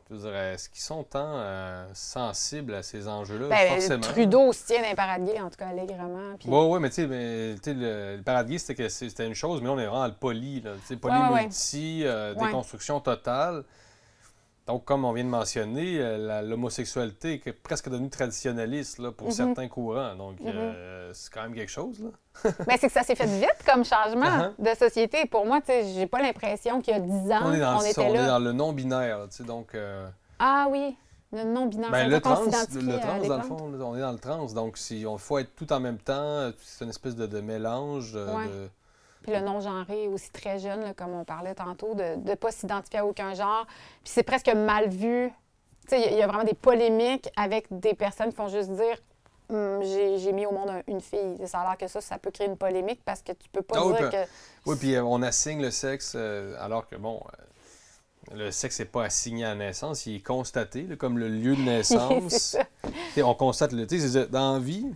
[0.10, 3.48] je dire, est-ce qu'ils sont tant euh, sensibles à ces enjeux-là?
[3.50, 4.02] Ben, Forcément.
[4.02, 6.36] Trudeau se tient d'un parade gay, en tout cas, allègrement.
[6.40, 6.48] Puis...
[6.50, 9.62] Oui, oui, mais tu sais, sais, le, le parade gay, c'était, que c'était une chose,
[9.62, 10.62] mais là, on est vraiment le poli.
[10.62, 11.42] Là, poli Ouais, ouais, ouais.
[11.44, 12.46] multi, euh, Ouais.
[12.46, 13.64] déconstruction totale.
[14.68, 19.34] Donc, comme on vient de mentionner, euh, l'homosexualité est presque devenue traditionnaliste là, pour Mhm.
[19.34, 20.16] certains courants.
[20.16, 20.48] Donc, Mhm.
[20.56, 22.02] euh, c'est quand même quelque chose.
[22.04, 22.10] Là.
[22.68, 24.52] Ben, c'est que ça s'est fait vite comme changement Uh-huh.
[24.74, 25.26] de société.
[25.28, 27.76] Pour moi, tu sais, j'ai pas l'impression qu'il y a 10 ans, on est dans,
[27.78, 28.28] on ça, était on est là.
[28.28, 29.20] dans le non-binaire.
[29.20, 30.08] là, tu sais, donc, euh,
[30.40, 30.96] Ah oui.
[31.32, 31.92] Le non-binaire.
[31.92, 34.46] Ben, veut le trans, le trans dans le fond, là, on est dans le trans.
[34.54, 38.14] Donc, si on faut être tout en même temps, c'est une espèce de, de mélange.
[38.16, 38.46] euh, Ouais.
[38.48, 38.70] de-
[39.26, 43.00] Puis le non-genré aussi très jeune, là, comme on parlait tantôt, de ne pas s'identifier
[43.00, 43.66] à aucun genre.
[44.04, 45.32] Puis c'est presque mal vu.
[45.92, 48.72] Il y a- il y, a vraiment des polémiques avec des personnes qui font juste
[48.72, 48.98] dire
[49.48, 51.38] Hum, j'ai mis au monde un- une fille.
[51.46, 53.76] Ça a l'air que ça, ça peut créer une polémique parce que tu peux pas
[53.80, 54.26] Ah dire que.
[54.66, 57.22] Oui, puis euh, on assigne le sexe euh, alors que, bon,
[58.32, 61.28] euh, le sexe n'est pas assigné à la naissance, il est constaté, là, comme le
[61.30, 62.58] lieu de naissance.
[63.18, 64.88] on constate, le, tu sais, c'est- dans la vie,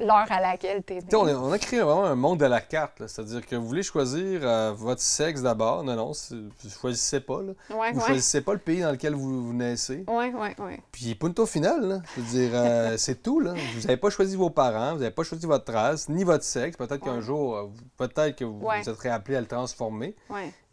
[0.00, 1.14] L'heure à laquelle tu es.
[1.14, 3.02] on, a, on a créé vraiment un monde de la carte.
[3.06, 5.82] C'est-à-dire que vous voulez choisir euh, votre sexe d'abord.
[5.84, 7.42] Non, non, vous choisissez pas.
[7.42, 7.52] Là.
[7.76, 8.06] Ouais, Vous ouais.
[8.06, 10.04] choisissez pas le pays dans lequel vous, vous naissez.
[10.08, 10.80] Ouais, ouais, ouais.
[10.92, 12.00] Puis punto final, là.
[12.16, 13.54] Je veux dire, euh, c'est tout, là.
[13.74, 16.76] Vous n'avez pas choisi vos parents, vous n'avez pas choisi votre race, ni votre sexe.
[16.76, 17.64] Peut-être qu'un jour, euh,
[17.96, 20.14] peut-être que vous, serez appelé à le transformer.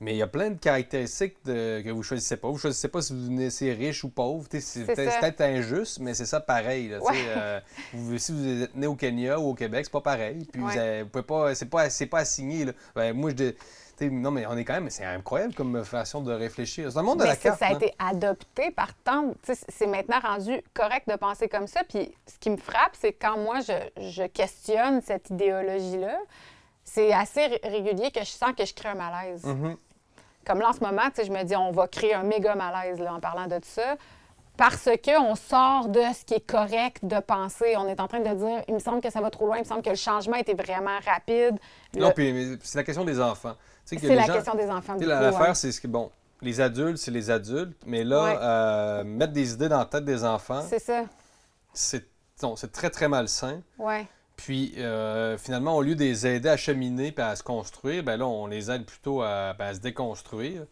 [0.01, 2.49] Mais il y a plein de caractéristiques de- que vous choisissez pas.
[2.49, 4.45] Vous choisissez pas si vous naissez riche ou pauvre.
[4.59, 6.89] C'est peut-être injuste, mais c'est ça pareil.
[6.89, 6.99] là.
[7.37, 7.59] Euh,
[7.93, 8.95] vous- si vous êtes né au
[9.39, 10.45] Ou au Québec, c'est pas pareil.
[10.51, 10.77] Puis vous, Ouais.
[10.77, 12.65] avez- vous pouvez pas, c'est pas, c'est pas assigné.
[12.65, 12.71] Là.
[12.95, 13.51] Ben, moi, je,
[14.09, 16.91] non, mais on est quand même, c'est incroyable comme façon de réfléchir.
[16.91, 17.59] C'est un monde de Mais la carte.
[17.59, 17.75] ça a hein.
[17.77, 19.33] été adopté par tant.
[19.69, 21.81] C'est maintenant rendu correct de penser comme ça.
[21.87, 23.73] Puis ce qui me frappe, c'est quand moi, je,
[24.11, 26.17] je questionne cette idéologie-là,
[26.83, 29.43] c'est assez ré- régulier que je sens que je crée un malaise.
[29.45, 29.77] Mhm.
[30.45, 33.13] Comme là, en ce moment, je me dis, on va créer un méga malaise là,
[33.13, 33.95] en parlant de tout ça.
[34.57, 37.75] Parce qu'on sort de ce qui est correct de penser.
[37.77, 39.61] On est en train de dire, il me semble que ça va trop loin, il
[39.61, 41.57] me semble que le changement était vraiment rapide.
[41.97, 43.53] Non, puis c'est la question des enfants.
[43.53, 44.93] Tu sais, que C'est la gens- question des enfants.
[44.97, 45.55] Tu sais, L'affaire, ouais.
[45.55, 46.09] c'est que, bon,
[46.41, 48.37] les adultes, c'est les adultes, mais là, Ouais.
[48.39, 51.03] euh, mettre des idées dans la tête des enfants, C'est ça.
[51.73, 53.61] c'est très, très malsain.
[53.77, 54.07] Ouais.
[54.37, 58.17] Puis, euh, finalement, au lieu de les aider à cheminer et à se construire, ben
[58.17, 60.63] là, on les aide plutôt à, ben, à se déconstruire.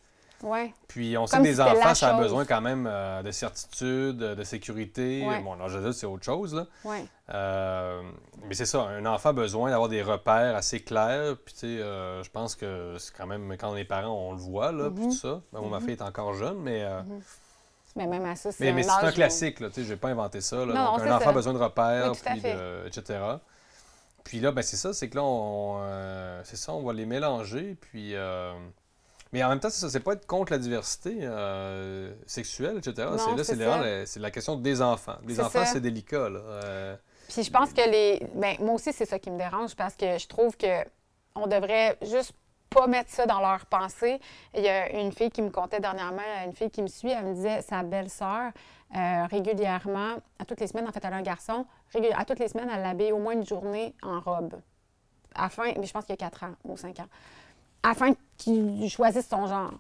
[0.43, 0.73] Ouais.
[0.87, 2.21] Puis, on sait que si des enfants, ça a chose.
[2.21, 5.25] besoin quand même euh, de certitude, de sécurité.
[5.27, 5.39] Ouais.
[5.41, 6.65] Bon, l'âge adulte, c'est autre chose, là.
[6.83, 7.05] Ouais.
[7.33, 8.01] Euh,
[8.45, 11.37] mais c'est ça, un enfant a besoin d'avoir des repères assez clairs.
[11.45, 14.33] Puis, tu sais, euh, je pense que c'est quand même, quand on est parent, on
[14.33, 15.09] le voit, là, puis Mhm.
[15.11, 15.41] tout ça.
[15.53, 16.83] Ben, moi, ma fille est encore jeune, mais...
[16.83, 17.01] euh,
[17.95, 19.75] Mais même à ça, c'est mais, un mais c'est un âge où- classique, là, tu
[19.75, 20.57] sais, j'ai pas inventé ça.
[20.57, 20.65] là.
[20.65, 21.29] Non, Donc, non, un enfant ça.
[21.29, 23.19] a besoin de repères, puis de- etc.
[24.25, 27.05] Puis là, ben, c'est ça, c'est que là, on, euh, c'est ça, on va les
[27.05, 28.13] mélanger, puis...
[29.33, 32.77] euh, Mais en même temps, c'est ça, c'est pas être contre la diversité euh, sexuelle,
[32.77, 33.07] etc.
[33.11, 35.17] Non, c'est là, c'est la, c'est la question des enfants.
[35.27, 36.39] Les enfants, c'est délicat, là.
[36.39, 36.95] Euh,
[37.29, 38.25] Puis je pense que les.
[38.35, 40.83] Ben, moi aussi, c'est ça qui me dérange parce que je trouve que
[41.35, 42.33] on devrait juste
[42.69, 44.19] pas mettre ça dans leur pensée.
[44.55, 47.25] Il y a une fille qui me contait dernièrement, une fille qui me suit, elle
[47.25, 48.51] me disait sa belle-sœur,
[48.95, 51.65] euh, régulièrement, à toutes les semaines, en fait, elle a un garçon,
[52.15, 54.55] à toutes les semaines, elle l'habille au moins une journée en robe.
[55.35, 57.07] Afin, mais je pense qu'il y a 4 ans ou 5 ans.
[57.83, 59.73] Afin qu'il choisisse son genre.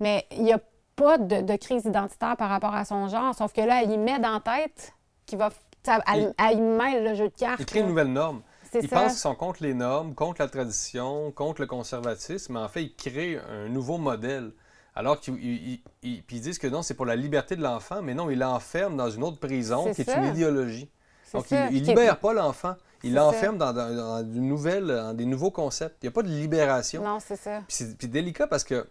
[0.00, 0.60] Mais il n'y a
[0.96, 3.98] pas de, de crise identitaire par rapport à son genre, sauf que là, elle y
[3.98, 4.92] met dans la tête
[5.26, 5.50] qu'il va.
[6.08, 7.60] Elle, elle y mêle le jeu de cartes.
[7.60, 8.42] Ils créent une nouvelle norme.
[8.74, 8.96] Ils ça.
[8.96, 12.82] pensent qu'ils sont contre les normes, contre la tradition, contre le conservatisme, mais en fait,
[12.82, 14.52] ils créent un nouveau modèle.
[14.94, 15.80] Alors qu'ils
[16.28, 19.22] disent que non, c'est pour la liberté de l'enfant, mais non, ils l'enferment dans une
[19.22, 20.90] autre prison qui est une idéologie.
[21.34, 21.68] Donc, ça.
[21.70, 22.74] ils ne libèrent pas l'enfant.
[23.02, 25.96] Ils C'est l'enferment dans, dans- dans une nouvelle, dans des nouveaux concepts.
[26.02, 27.02] Il n'y a pas de libération.
[27.02, 27.60] Non, c'est ça.
[27.68, 28.86] Puis c'est délicat parce que,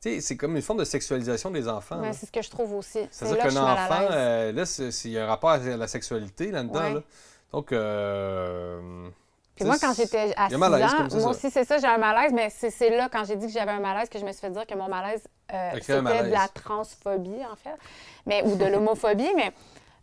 [0.00, 2.00] c'est comme une forme de sexualisation des enfants.
[2.12, 3.06] C'est ce que je trouve aussi.
[3.10, 4.64] C'est C'est-à-dire qu'un enfant, euh, là,
[5.04, 6.80] il y a un rapport à la sexualité là-dedans.
[6.80, 6.94] Ouais.
[6.94, 7.00] là.
[7.52, 9.08] Donc, euh,
[9.54, 11.50] Puis moi, quand j'étais à il y 6 a malaise ans, comme ça, moi aussi,
[11.50, 14.08] c'est ça, j'ai un malaise, mais c'est là, quand j'ai dit que j'avais un malaise,
[14.08, 15.22] que je me suis fait dire que mon malaise,
[15.52, 17.76] euh, c'était de la transphobie, en fait,
[18.26, 19.30] mais, ou de l'homophobie.
[19.36, 19.52] mais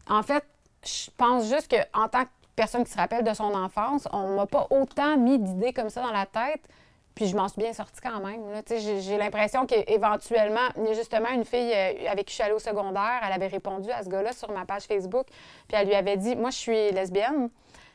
[0.08, 0.44] en fait,
[0.86, 2.30] je pense juste qu'en tant que
[2.60, 6.02] personne qui se rappelle de son enfance, on m'a pas autant mis d'idées comme ça
[6.02, 6.62] dans la tête.
[7.16, 8.42] Puis je m'en suis bien sortie quand même.
[8.68, 13.32] J'ai l'impression qu'éventuellement, justement une fille euh, avec qui je suis allée au secondaire, elle
[13.32, 15.28] avait répondu à ce gars-là sur ma page Facebook,
[15.68, 17.50] puis elle lui avait dit Moi, je suis lesbienne,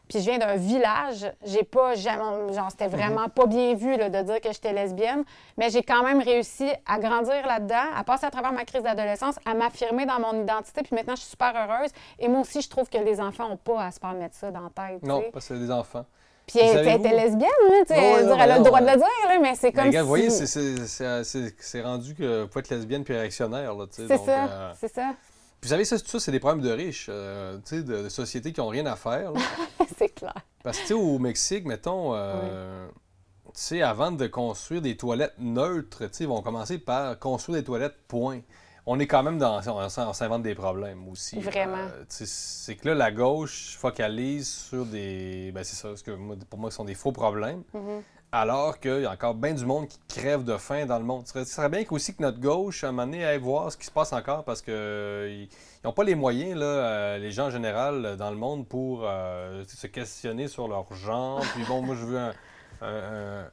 [0.09, 1.31] puis je viens d'un village.
[1.45, 2.53] J'ai pas jamais.
[2.53, 5.25] Genre, c'était vraiment pas bien vu là, de dire que j'étais lesbienne,
[5.57, 9.37] mais j'ai quand même réussi à grandir là-dedans, à passer à travers ma crise d'adolescence,
[9.47, 11.91] à m'affirmer dans mon identité, puis maintenant, je suis super heureuse.
[12.19, 14.51] Et moi aussi, je trouve que les enfants n'ont pas à se faire mettre ça
[14.51, 15.03] dans la tête.
[15.03, 16.05] non, parce que c'est des enfants.
[16.47, 18.91] Puis elle, était lesbienne, là, tu sais, Ouais, elle a mais le droit non, de
[18.93, 20.01] le dire, là, mais c'est Mais comme regarde, si...
[20.01, 23.75] vous voyez, c'est- rendu que pouvez être lesbienne puis réactionnaire.
[23.75, 25.11] Là, tu sais, C'est ça, euh, c'est ça.
[25.65, 28.61] Vous savez, ça, tout ça, c'est des problèmes de riches, euh, de, de sociétés qui
[28.61, 29.33] n'ont rien à faire.
[29.99, 30.35] c'est clair.
[30.63, 32.87] Parce que, au Mexique, mettons, euh,
[33.83, 38.41] avant de construire des toilettes neutres, ils vont commencer par construire des toilettes, point.
[38.85, 39.67] On est quand même dans.
[39.67, 41.39] On, on s'invente des problèmes aussi.
[41.39, 41.79] Vraiment.
[41.79, 45.51] Euh, c'est que là, la gauche focalise sur des.
[45.55, 46.11] Ben, c'est ça, parce que
[46.51, 47.63] pour moi, ce sont des faux problèmes.
[47.73, 48.03] Mhm.
[48.35, 51.25] Alors qu'il y a encore bien du monde qui crève de faim dans le monde.
[51.25, 53.87] Ce serait, bien aussi que notre gauche, à un moment donné, aille voir ce qui
[53.87, 55.49] se passe encore parce qu'ils
[55.85, 59.63] n'ont pas les moyens, là, euh, les gens en général, dans le monde, pour euh,
[59.69, 61.43] se questionner sur leur genre.
[61.55, 63.45] Puis bon, moi, je veux un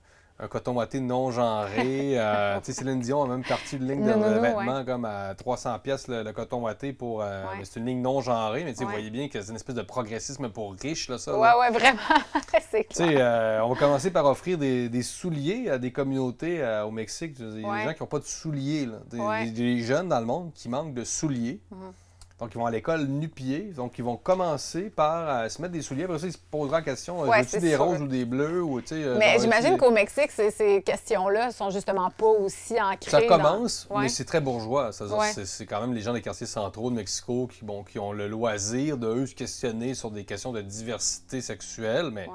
[0.47, 2.11] coton watté non genré.
[2.21, 5.79] Euh, tu sais, Céline Dion a même parti de ligne de, vêtements comme à 300
[5.79, 7.21] pièces le, coton watté pour...
[7.21, 9.75] Euh, c'est une ligne non genrée, mais tu vous voyez bien que c'est une espèce
[9.75, 11.37] de progressisme pour riches, là, ça.
[11.37, 11.99] Ouais, ouais, vraiment.
[12.71, 16.91] c'est Tu sais, euh, on va commencer par offrir des, souliers à des communautés au
[16.91, 17.37] Mexique.
[17.39, 18.99] Il y a des gens qui n'ont pas de souliers, là.
[19.45, 21.59] Des, jeunes dans le monde qui manquent de souliers.
[21.71, 21.93] Mhm.
[22.41, 23.71] Donc, ils vont à l'école nu-pieds.
[23.75, 26.05] Donc, ils vont commencer par euh, se mettre des souliers.
[26.05, 28.79] Après ça, ils se poseront la question euh, tu des roses ou des bleus ou,
[28.79, 33.11] euh, Mais j'imagine qu'au Mexique, ces, questions-là sont justement pas aussi ancrées.
[33.11, 34.89] Ça commence, mais c'est très bourgeois.
[34.91, 38.27] C'est quand même les gens des quartiers centraux de Mexico qui, bon, qui ont le
[38.27, 42.09] loisir de eux se questionner sur des questions de diversité sexuelle.
[42.11, 42.27] Mais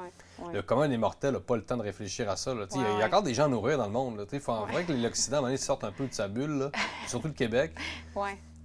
[0.52, 2.52] le commun des mortels n'a pas le temps de réfléchir à ça.
[2.76, 4.24] Il y, a encore des gens à nourrir dans le monde.
[4.32, 6.70] Il faudrait que l'Occident, sorte un peu de sa bulle,
[7.08, 7.72] surtout le Québec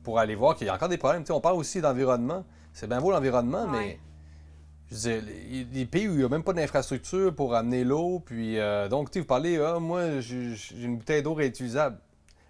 [0.03, 1.23] pour aller voir qu'il y a encore des problèmes.
[1.29, 2.43] on parle aussi d'environnement.
[2.73, 3.99] C'est bien beau l'environnement, mais
[4.89, 8.21] je veux dire, les pays où il n'y a même pas d'infrastructure pour amener l'eau,
[8.25, 11.97] puis euh, donc, tu vous parlez, ah, moi, j'ai une bouteille d'eau réutilisable.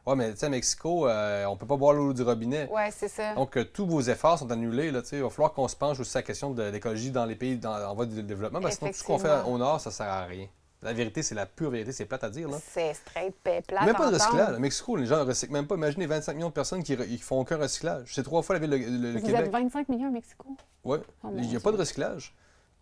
[0.07, 2.67] Ouais, mais tu sais, à Mexico, euh, on peut pas boire l'eau du robinet.
[2.71, 3.35] Ouais, c'est ça.
[3.35, 4.89] Donc, euh, tous vos efforts sont annulés.
[4.89, 7.35] Là, il va falloir qu'on se penche aussi à la question de l'écologie dans les
[7.35, 10.07] pays en voie de développement, parce que tout ce qu'on fait au nord, ça sert
[10.07, 10.47] à rien.
[10.83, 12.49] La vérité, c'est la pure vérité, c'est plate à dire.
[12.59, 13.69] C'est straight, plate.
[13.85, 14.55] Même pas de recyclage.
[14.55, 15.75] Au Mexico, les gens ne recyclent même pas.
[15.75, 18.11] Imaginez 25 millions de personnes qui ne font aucun recyclage.
[18.13, 19.41] C'est trois fois la ville de Vous Québec.
[19.41, 20.47] Vous êtes 25 millions au Mexico?
[20.83, 20.97] Oui.
[21.23, 22.33] Oh il n'y a pas de recyclage.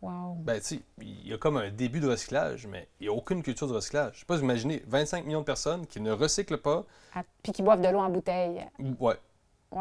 [0.01, 0.35] Wow.
[0.35, 3.13] Ben, tu sais, il y a comme un début de recyclage, mais il n'y a
[3.13, 4.11] aucune culture de recyclage.
[4.13, 6.85] Je ne sais pas, vous imaginez 25 millions de personnes qui ne recyclent pas.
[7.13, 8.65] Ah, puis qui boivent de l'eau en bouteille.
[8.99, 9.13] Oui.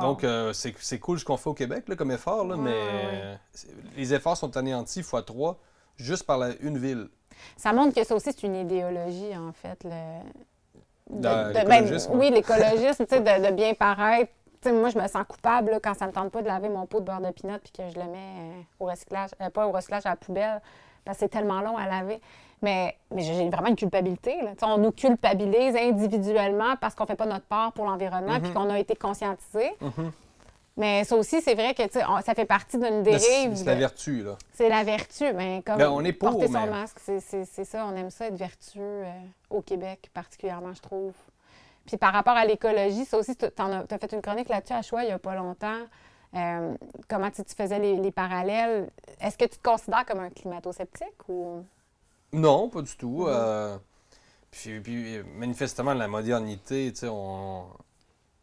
[0.01, 3.39] Donc, euh, c'est cool ce qu'on fait au Québec là, comme effort, là, mais
[3.97, 5.61] les efforts sont anéantis fois trois
[5.97, 7.09] juste par la, une ville.
[7.57, 9.84] Ça montre que ça aussi, c'est une idéologie, en fait.
[9.84, 9.91] Le...
[11.11, 14.30] De, oui, l'écologisme, de, de bien paraître.
[14.66, 17.01] moi, je me sens coupable quand ça ne me tente pas de laver mon pot
[17.01, 19.72] de beurre de pinot puis que je le mets euh, au recyclage, euh, pas au
[19.72, 20.61] recyclage, à la poubelle,
[21.05, 22.20] parce que c'est tellement long à laver.
[22.61, 24.36] Mais, mais j'ai vraiment une culpabilité.
[24.62, 28.55] On nous culpabilise individuellement parce qu'on ne fait pas notre part pour l'environnement puis mm-hmm.
[28.55, 29.70] qu'on a été conscientisé.
[29.80, 30.11] Mm-hmm.
[30.79, 33.57] Mais ça aussi, c'est vrai que ça fait partie d'une dérive.
[33.57, 34.39] C'est la vertu, là.
[34.55, 37.97] C'est la vertu, mais comme ben, on est pour, porter son masque, c'est ça, on
[37.97, 39.11] aime ça être vertueux euh,
[39.51, 41.14] au Québec particulièrement, je trouve.
[41.85, 45.03] Puis par rapport à l'écologie, ça aussi, tu as, fait une chronique là-dessus à Choix
[45.03, 45.81] il n'y a pas longtemps.
[46.35, 46.74] Euh,
[47.09, 48.89] comment tu, faisais les, parallèles?
[49.20, 51.64] Est-ce que tu te considères comme un climato-sceptique ou...
[52.33, 53.26] Non, pas du tout.
[53.26, 53.76] Euh,
[54.53, 57.66] puis, puis, manifestement, la modernité, tu sais, on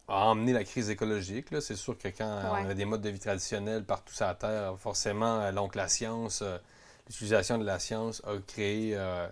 [0.07, 1.47] a emmené la crise écologique.
[1.61, 4.75] C'est sûr que quand on a des modes de vie traditionnels partout sur la Terre,
[4.77, 6.57] forcément, euh, donc la science, euh,
[7.07, 9.27] l'utilisation de la science a créé euh,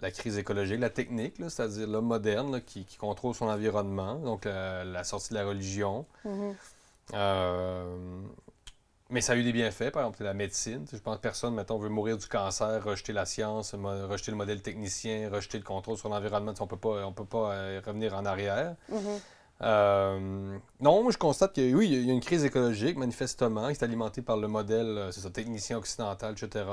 [0.00, 5.30] la crise écologique, la technique, c'est-à-dire l'homme moderne qui, contrôle son environnement, donc la, sortie
[5.30, 6.06] de la religion.
[6.24, 6.54] Mm-hmm.
[9.10, 10.84] mais ça a eu des bienfaits, par exemple, la médecine.
[10.92, 14.62] Je pense que personne, mettons, veut mourir du cancer, rejeter la science, rejeter le modèle
[14.62, 16.54] technicien, rejeter le contrôle sur l'environnement.
[16.58, 17.46] On ne peut pas
[17.86, 18.74] revenir en arrière.
[18.90, 19.20] Mm-hmm.
[19.62, 23.84] Euh, non, je constate que oui, il y a une crise écologique, manifestement, qui est
[23.84, 26.64] alimentée par le modèle, euh, c'est ça, technicien occidental, etc.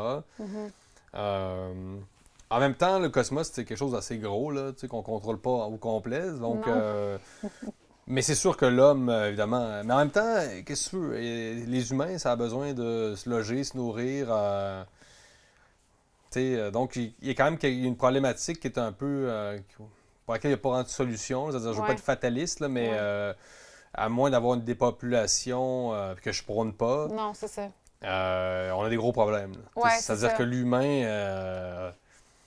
[1.15, 1.97] Euh,
[2.49, 5.51] en même temps, le cosmos, c'est quelque chose d'assez gros, là, qu'on ne contrôle pas
[5.67, 6.31] au complet.
[6.31, 6.65] Donc,
[8.07, 9.83] mais c'est sûr que l'homme, évidemment.
[9.85, 11.15] Mais en même temps, qu'est-ce que tu veux?
[11.15, 14.29] Les humains, ça a besoin de se loger, se nourrir.
[16.71, 19.29] donc, il y a quand même une problématique qui est un peu
[20.29, 21.49] pour laquelle il n'y a pas de solution.
[21.49, 23.33] C'est-à-dire, je ne veux pas être fataliste, mais euh,
[23.95, 27.07] à moins d'avoir une dépopulation euh, que je prône pas.
[27.07, 27.67] Non, c'est ça.
[28.03, 29.53] Euh, on a des gros problèmes.
[29.99, 31.01] C'est-à-dire que l'humain.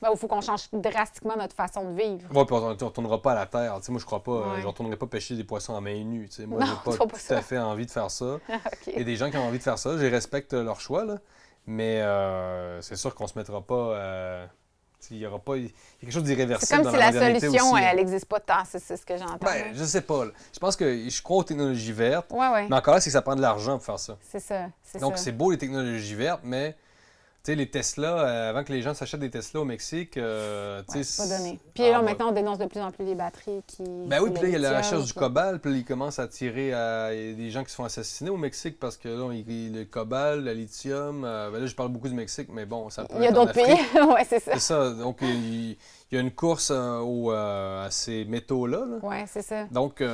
[0.01, 2.28] Ben, il faut qu'on change drastiquement notre façon de vivre.
[2.33, 3.80] Oui, puis on ne retournera pas à la terre.
[3.89, 4.55] moi, je crois pas.
[4.59, 6.30] je ne retournerai pas pêcher des poissons à main nue.
[6.47, 8.39] Moi, je n'ai pas, tout à fait envie de faire ça.
[8.87, 9.99] Il y a des gens qui ont envie de faire ça.
[9.99, 11.18] Je respecte leur choix, là.
[11.66, 12.01] mais
[12.80, 14.47] c'est sûr qu'on ne se mettra pas
[15.11, 15.57] il y aura pas.
[15.57, 16.66] Il y a quelque chose d'irréversible.
[16.66, 19.38] C'est comme si la, solution, elle n'existe pas tant, c'est ce que j'entends.
[19.40, 20.24] Ben, je sais pas.
[20.53, 22.30] Je pense que je crois aux technologies vertes.
[22.30, 22.68] Ouais, ouais.
[22.68, 24.16] Mais encore là, c'est que ça prend de l'argent pour faire ça.
[24.30, 24.66] C'est ça.
[25.00, 26.76] Donc, c'est beau les technologies vertes, mais
[27.45, 31.03] sais, les Tesla, euh, avant que les gens s'achètent des Tesla au Mexique, euh, tu
[31.03, 31.22] sais...
[31.22, 31.59] pas donné.
[31.74, 33.82] Puis là, maintenant, on dénonce de plus en plus les batteries qui...
[34.07, 36.20] Ben oui, puis là, il y a la recherche du cobalt, puis là, ils commencent
[36.20, 37.11] à tirer à...
[37.11, 40.53] des gens qui se font assassiner au Mexique parce que là, il, le cobalt, le
[40.53, 41.24] lithium...
[41.24, 43.32] Euh, ben là, je parle beaucoup du Mexique, mais bon, ça peut Il y a
[43.32, 44.53] d'autres pays, oui, c'est ça.
[44.55, 45.76] C'est ça, donc il,
[46.12, 48.84] y a une course au, à ces métaux-là.
[49.03, 49.64] Oui, c'est ça.
[49.70, 50.05] Donc, puis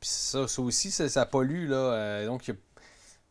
[0.00, 2.26] ça, ça aussi, ça, ça pollue, là.
[2.26, 2.56] donc, il y a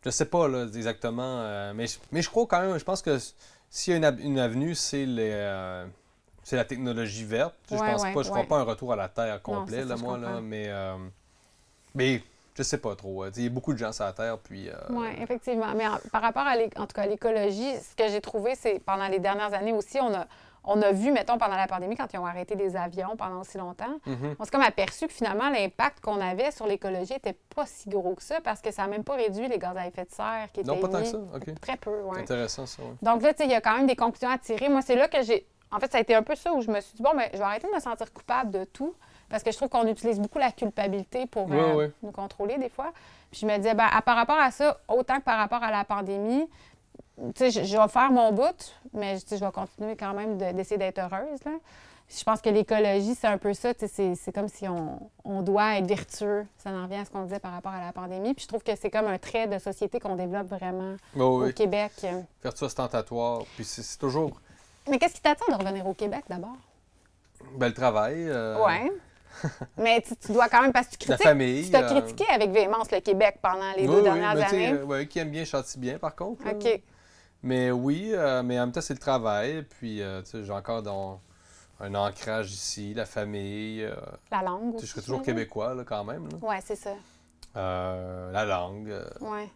[0.08, 3.01] je sais pas là, exactement, euh, mais, je, mais je crois quand même, je pense
[3.01, 3.18] que
[3.70, 5.86] s'il y a une, avenue, c'est les, euh,
[6.43, 7.55] c'est la technologie verte.
[7.70, 10.18] je pense ouais, pas, je crois pas un retour à la Terre complet, là, moi,
[10.18, 10.95] là, mais, euh,
[11.93, 12.24] mais
[12.55, 13.26] je sais pas trop.
[13.36, 14.70] Il y a beaucoup de gens sur la Terre, puis...
[14.70, 15.74] euh, Oui, effectivement.
[15.76, 18.55] Mais en- par rapport à l'é- en tout cas, à l'écologie, ce que j'ai trouvé,
[18.55, 20.26] c'est pendant les dernières années aussi, on a,
[20.70, 23.57] on a vu, mettons, pendant la pandémie, quand ils ont arrêté les avions pendant aussi
[23.57, 24.36] longtemps, mhm.
[24.38, 28.13] on s'est comme aperçu que finalement, l'impact qu'on avait sur l'écologie n'était pas si gros
[28.15, 30.49] que ça parce que ça n'a même pas réduit les gaz à effet de serre
[30.53, 31.18] qui étaient Non, pas tant que ça.
[31.61, 32.20] Très peu, oui.
[32.20, 32.84] Intéressant, ça.
[33.01, 34.68] Donc là, tu sais, il y a quand même des conclusions à tirer.
[34.70, 35.47] Moi, c'est là que j'ai.
[35.72, 37.30] En fait, ça a été un peu ça où je me suis dit, bon, ben,
[37.34, 38.93] je vais arrêter de me sentir coupable de tout
[39.30, 41.91] parce que je trouve qu'on utilise beaucoup la culpabilité pour Ouais, euh, ouais.
[42.03, 42.91] nous contrôler des fois.
[43.32, 45.72] Puis je me disais, ben, à- par rapport à ça, autant que par rapport à
[45.72, 46.47] la pandémie,
[47.39, 50.99] je, je vais faire mon bout, mais je vais continuer quand même de- d'essayer d'être
[50.99, 51.43] heureuse.
[51.45, 51.51] Là.
[52.09, 53.74] Je pense que l'écologie, c'est un peu ça.
[53.78, 56.45] C'est comme si on, on doit être vertueux.
[56.57, 58.34] Ça en revient à ce qu'on disait par rapport à la pandémie.
[58.34, 61.49] Puis je trouve que c'est comme un trait de société qu'on développe vraiment au.
[61.51, 61.91] Québec.
[62.43, 64.39] Vertu ostentatoire, puis c'est toujours
[64.89, 66.55] Mais qu'est-ce qui t'attend de revenir au Québec d'abord?
[67.57, 68.26] ben, le travail.
[68.30, 68.89] euh, Ouais.
[69.78, 71.28] Mais tu, tu dois quand même, parce que tu La critiques.
[71.30, 71.65] famille.
[71.65, 74.72] Tu t'as euh, critiqué avec véhémence le Québec pendant les oui, deux oui, dernières années.
[74.72, 76.43] euh, ouais, qui aime bien châtie bien, par contre.
[76.45, 76.51] là.
[77.44, 79.64] Mais oui, euh, mais en même temps, c'est le travail.
[79.64, 81.20] Puis, euh, tu sais, j'ai encore dans
[81.80, 83.84] un ancrage ici, la famille.
[83.84, 83.96] euh,
[84.32, 84.86] La langue aussi.
[84.88, 85.36] je serais toujours j'imagine.
[85.36, 86.28] québécois, là, quand même.
[86.42, 86.94] Ouais, c'est ça.
[87.56, 88.92] Euh, la langue.
[89.22, 89.50] Ouais.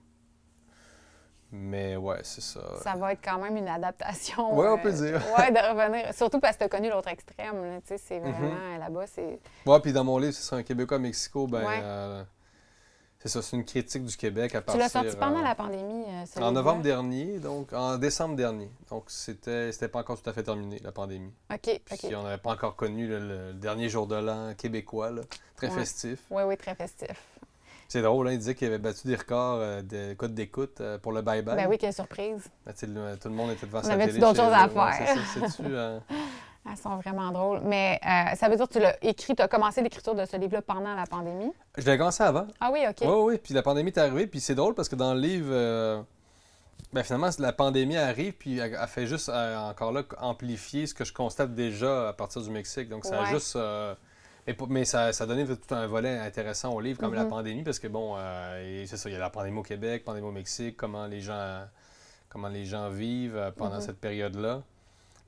[1.51, 2.61] mais ouais, c'est ça.
[2.81, 4.57] Ça va être quand même une adaptation.
[4.57, 5.21] Ouais, on peut dire.
[5.37, 6.13] ouais, de revenir.
[6.13, 7.81] Surtout parce que tu as connu l'autre extrême.
[7.81, 8.31] Tu sais, c'est Mhm.
[8.31, 9.39] vraiment là-bas, c'est.
[9.65, 11.65] Ouais, puis dans mon livre, c'est ça, un Québécois à Mexico, ben.
[11.65, 12.23] Ouais.
[13.21, 14.81] C'est ça, c'est une critique du Québec à Tu partir.
[14.83, 16.05] l'as sorti pendant euh, la pandémie.
[16.07, 18.69] euh, En novembre dernier, donc en décembre dernier.
[18.89, 21.31] Donc c'était c'était pas encore tout à fait terminé, la pandémie.
[21.53, 22.13] OK, Puis OK.
[22.17, 25.21] on n'avait pas encore connu le, le dernier jour de l'an québécois, là,
[25.55, 25.75] très Ouais.
[25.79, 26.19] festif.
[26.31, 27.11] Oui, oui, très festif.
[27.87, 30.97] C'est drôle, hein, il disait qu'il avait battu des records euh, de codes d'écoute euh,
[30.97, 31.55] pour le bye-bye.
[31.57, 32.47] Ben oui, quelle surprise.
[32.65, 34.19] Ben, tu tout le monde était devant On sa avait-tu télé.
[34.21, 34.65] d'autres chez choses à.
[34.67, 35.17] Ouais, faire?
[35.33, 35.63] c'est ça, c'est-tu,
[36.69, 37.61] Elles sont vraiment drôles.
[37.63, 40.37] Mais euh, ça veut dire que tu l'as écrit, tu as commencé l'écriture de ce
[40.37, 41.51] livre-là pendant la pandémie?
[41.77, 42.45] Je l'ai commencé avant.
[42.59, 42.97] Ah oui, OK.
[43.01, 43.37] Oui, oui.
[43.43, 44.27] Puis la pandémie est arrivée.
[44.27, 46.01] Puis c'est drôle parce que dans le livre, euh,
[46.93, 48.33] ben, finalement, la pandémie arrive.
[48.33, 52.13] Puis elle, elle fait juste, euh, encore là, amplifier ce que je constate déjà à
[52.13, 52.89] partir du Mexique.
[52.89, 53.55] Donc ça a juste.
[53.55, 53.95] euh,
[54.69, 57.29] mais ça, ça a donné tout un volet intéressant au livre, comme la Mhm.
[57.29, 57.63] pandémie.
[57.63, 60.31] Parce que bon, euh, c'est ça, il y a la pandémie au Québec, pandémie au
[60.31, 61.61] Mexique, comment les gens,
[62.29, 63.81] comment les gens vivent pendant Mhm.
[63.81, 64.61] cette période-là.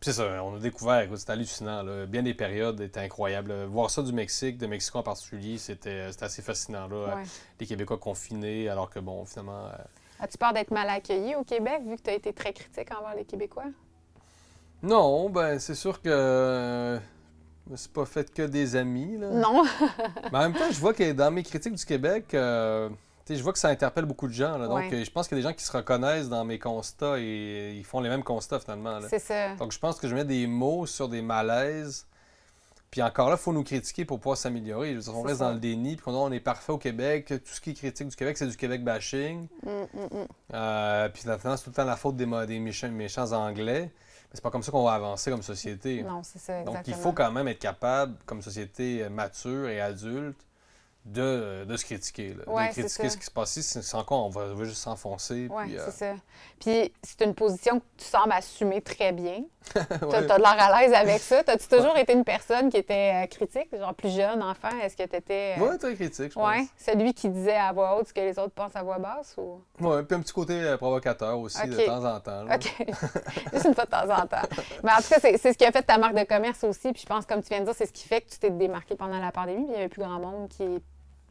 [0.04, 1.82] C'est ça, on a découvert, c'était hallucinant.
[1.82, 2.06] là.
[2.06, 3.54] Bien des périodes étaient incroyables.
[3.66, 6.88] Voir ça du Mexique, de Mexico en particulier, c'était c'était assez fascinant.
[6.90, 7.24] Là Ouais.
[7.60, 9.68] les Québécois confinés, alors que, bon, finalement...
[9.68, 9.72] euh,
[10.20, 13.16] As-tu peur d'être mal accueilli au Québec, vu que tu as été très critique envers
[13.16, 13.66] les Québécois?
[14.82, 16.10] Non, ben, c'est sûr que...
[16.10, 17.00] euh,
[17.68, 19.30] je me suis pas fait que des amis, là.
[19.30, 19.64] Non.
[20.32, 22.90] Mais en même temps, je vois que dans mes critiques du Québec, euh,
[23.26, 24.68] tu sais, je vois que ça interpelle beaucoup de gens, là.
[24.68, 24.94] Donc, Ouais.
[24.94, 27.74] euh, je pense qu'il y a des gens qui se reconnaissent dans mes constats et
[27.76, 29.56] ils font les mêmes constats, finalement, c'est ça.
[29.56, 32.06] Donc, je pense que je mets des mots sur des malaises.
[32.94, 34.96] Puis encore là, il faut nous critiquer pour pouvoir s'améliorer.
[35.08, 35.46] On reste ça.
[35.46, 37.26] dans le déni, puis on est parfait au Québec.
[37.28, 39.48] Tout ce qui est critique du Québec, c'est du Québec bashing.
[39.64, 40.28] Mm, mm, mm.
[40.54, 43.92] Euh, puis maintenant, c'est tout le temps la faute des, méchants, méchants anglais.
[43.92, 46.04] Mais c'est pas comme ça qu'on va avancer comme société.
[46.04, 46.78] Non, c'est ça, exactement.
[46.84, 50.38] Donc, il faut quand même être capable, comme société euh, mature et adulte,
[51.06, 52.34] de, de se critiquer.
[52.34, 52.52] là.
[52.52, 53.70] Ouais, de c'est critiquer ce qui se passe ici.
[53.74, 55.48] C'est sans quoi on va, on va juste s'enfoncer.
[55.52, 56.14] Oui, puis, euh, c'est ça.
[56.60, 59.44] Puis c'est une position que tu sembles assumer très bien.
[59.74, 61.42] Tu as, de l'air à l'aise avec ça.
[61.48, 64.70] As-tu toujours été une personne qui était euh, critique, genre plus jeune, enfant?
[64.82, 65.56] Est-ce que tu étais.
[65.58, 66.50] Ouais, très critique, je pense.
[66.50, 69.36] ouais, celui qui disait à voix haute ce que les autres pensent à voix basse?
[69.38, 69.62] Ou...
[69.80, 72.44] Ouais, puis un petit côté euh, provocateur aussi, de temps en temps.
[72.44, 72.56] là.
[72.56, 72.76] OK.
[73.54, 74.48] Juste une fois de temps en temps.
[74.84, 76.92] Mais en tout cas, c'est c'est ce qui a fait ta marque de commerce aussi.
[76.92, 78.50] Puis je pense, comme tu viens de dire, c'est ce qui fait que tu t'es
[78.52, 79.64] démarqué pendant la pandémie.
[79.64, 80.82] Puis il n'y avait plus grand monde qui.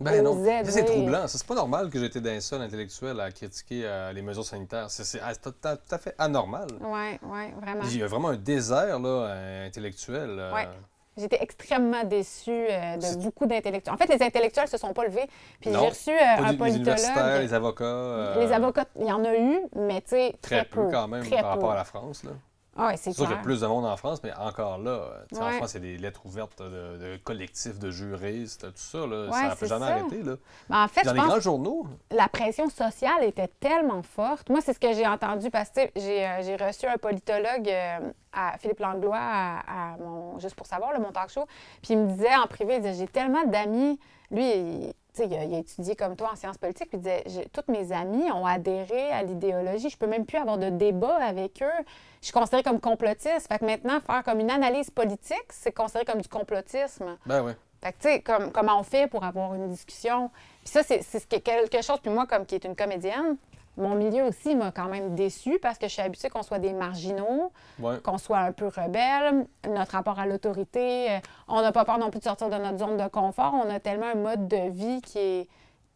[0.02, 1.26] Ben non, c'est troublant.
[1.28, 4.90] C'est pas normal que j'étais d'un seul intellectuel à critiquer euh, les mesures sanitaires.
[4.90, 6.66] C'est ah, tout, à- fait anormal.
[6.80, 7.82] Oui, oui, vraiment.
[7.84, 10.36] Il y a vraiment un désert là, euh, intellectuel.
[10.38, 10.68] euh, Ouais.
[11.14, 13.94] J'étais extrêmement déçue euh, de beaucoup d'intellectuels.
[13.94, 15.26] En fait, les intellectuels se sont pas levés.
[15.60, 17.42] Puis j'ai reçu euh, un du- les universitaires, politologue.
[17.42, 17.84] les avocats.
[17.84, 21.08] euh, Les avocats, il y en a eu, mais tu sais, Très, très, peu quand
[21.08, 22.24] même par rapport à la France.
[22.24, 22.30] Là.
[22.76, 24.90] Ah ouais, c'est sûr qu'il y a plus de monde en France, mais encore là,
[24.90, 25.50] euh, en.
[25.50, 29.06] France, il y a des lettres ouvertes de, de collectifs de juristes, tout ça.
[29.06, 29.92] Là, Ouais, ça n'a c'est jamais ça.
[29.92, 30.22] arrêté.
[30.22, 30.36] Là.
[30.70, 34.48] Mais en fait, Dans je les grands journaux, la pression sociale était tellement forte.
[34.48, 37.98] Moi, c'est ce que j'ai entendu parce que j'ai euh, j'ai reçu un politologue euh,
[38.32, 41.44] à Philippe Langlois à, à mon juste pour savoir le mon talk show.
[41.82, 44.00] Puis il me disait en privé, il disait j'ai tellement d'amis.
[44.30, 46.88] Lui, il, il a, il a étudié comme toi en sciences politiques.
[46.88, 49.90] Puis il disait toutes mes amis ont adhéré à l'idéologie.
[49.90, 51.84] Je peux même plus avoir de débat avec eux.
[52.20, 53.48] Je suis considérée comme complotiste.
[53.48, 57.16] Fait que maintenant, faire comme une analyse politique, c'est considéré comme du complotisme.
[57.26, 57.52] ben oui.
[57.82, 60.30] Fait que, tu sais, comme, comment on fait pour avoir une discussion?
[60.64, 63.36] Puis ça, c'est c'est quelque chose, puis moi, comme qui est une comédienne,
[63.76, 66.72] mon milieu aussi m'a quand même déçu parce que je suis habituée qu'on soit des
[66.72, 67.98] marginaux, Ouais.
[68.04, 71.10] qu'on soit un peu rebelle, notre rapport à l'autorité.
[71.12, 71.18] euh,
[71.48, 73.54] on n'a pas peur non plus de sortir de notre zone de confort.
[73.54, 75.48] On a tellement un mode de vie qui est,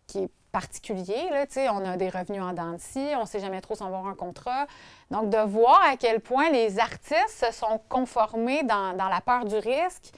[0.07, 1.29] qui est particulier.
[1.31, 3.85] Là, on a des revenus en dents de scie, on ne sait jamais trop va
[3.87, 4.67] avoir un contrat.
[5.11, 9.45] Donc, de voir à quel point les artistes se sont conformés dans, dans la peur
[9.45, 10.13] du risque,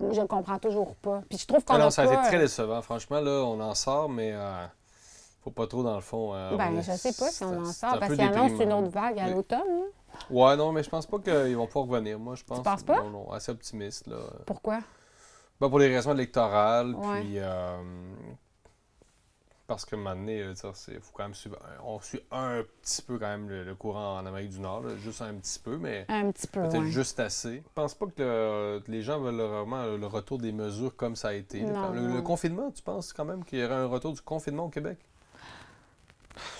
[0.00, 1.22] je ne comprends toujours pas.
[1.28, 2.82] Puis je trouve qu'on Ah non, a ça a été très euh, décevant.
[2.82, 4.66] Franchement, là, on en sort, mais euh,
[5.42, 6.34] faut pas trop, dans le fond.
[6.34, 9.18] euh, Ben, je sais pas si on en sort parce qu'il annonce une autre vague
[9.18, 9.82] à l'automne.
[10.30, 12.18] Ouais, non, mais je pense pas qu'ils vont pouvoir revenir.
[12.18, 12.62] Moi, je pense.
[12.62, 13.02] penses pas?
[13.02, 14.18] Non, non, assez optimiste, là.
[14.46, 14.80] Pourquoi?
[15.60, 17.20] Ben, pour les raisons électorales, Ouais.
[17.20, 17.34] puis.
[17.38, 17.76] euh,
[19.66, 20.54] parce que maintenant, il
[21.00, 21.56] faut quand même suivre.
[21.84, 24.96] On suit un petit peu quand même le, le courant en Amérique du Nord, là,
[24.96, 26.90] juste un petit peu, mais Un petit peu, peut-être ouais.
[26.90, 27.62] juste assez.
[27.64, 31.16] Je pense pas que le- que les gens veulent vraiment le retour des mesures comme
[31.16, 31.62] ça a été.
[31.62, 34.64] Non, le, le confinement, tu penses quand même qu'il y aurait un retour du confinement
[34.66, 34.98] au Québec?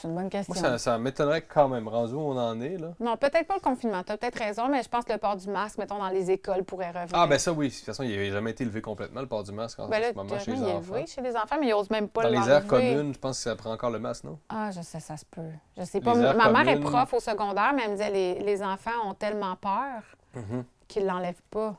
[0.01, 0.53] C'est une bonne question.
[0.55, 2.89] Moi, ça, ça m'étonnerait quand même, rendu où on en est, là.
[3.01, 4.03] Non, peut-être pas le confinement.
[4.03, 6.31] Tu as peut-être raison, mais je pense que le port du masque, mettons, dans les
[6.31, 7.11] écoles pourrait revenir.
[7.15, 7.69] Ah, ben ça, oui.
[7.69, 10.01] De toute façon, il n'avait jamais été élevé complètement, le port du masque en Ben
[10.01, 10.95] là, ce moment chez les théoriquement, il est enfants.
[10.95, 12.53] élevé chez les enfants, mais ils n'osent même pas Dans les l'enlever.
[12.53, 14.39] aires communes, je pense que ça prend encore le masque, non?
[14.49, 15.41] Ah, je sais, ça se peut.
[15.79, 16.15] Je sais pas.
[16.15, 19.15] Les Ma mère est prof au secondaire, mais elle me disait les, les enfants ont
[19.15, 20.03] tellement peur
[20.35, 20.65] Mhm.
[20.89, 21.77] qu'ils l'enlèvent pas.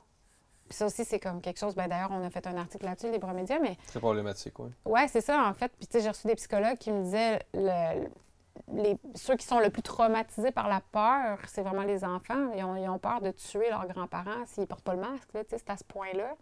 [0.74, 1.76] Puis ça aussi, c'est comme quelque chose.
[1.76, 4.72] Ben, D'ailleurs, on a fait un article là-dessus, Libre Média, mais Très problématique, oui.
[4.86, 5.72] Ouais, c'est ça, en fait.
[5.78, 8.08] Puis, tu sais, j'ai reçu des psychologues qui me disaient le-
[8.74, 12.50] les, ceux qui sont le plus traumatisés par la peur, c'est vraiment les enfants.
[12.58, 15.32] Ils ont, ils ont peur de tuer leurs grands-parents s'ils ne portent pas le masque.
[15.36, 16.36] là, tu sais, C'est à ce point-là.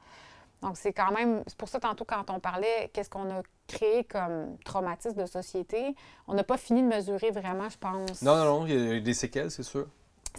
[0.62, 1.44] Donc, c'est quand même.
[1.46, 5.94] C'est pour ça, tantôt, quand on parlait, qu'est-ce qu'on a créé comme traumatisme de société,
[6.30, 8.22] on n'a pas fini de mesurer vraiment, je pense.
[8.22, 9.88] Non, non, non, il y a eu des séquelles, c'est sûr.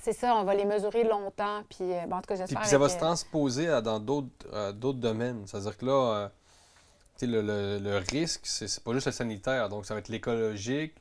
[0.01, 1.63] C'est ça, on va les mesurer longtemps.
[1.69, 2.61] Puis, euh, bon, en tout cas, Puis, j'espère.
[2.61, 5.43] puis ça va se transposer à- dans d'autres euh, d'autres domaines.
[5.47, 6.29] C'est-à-dire que là, euh,
[7.23, 9.69] le, le- le risque, c'est pas juste le sanitaire.
[9.69, 10.95] Donc, ça va être l'écologique.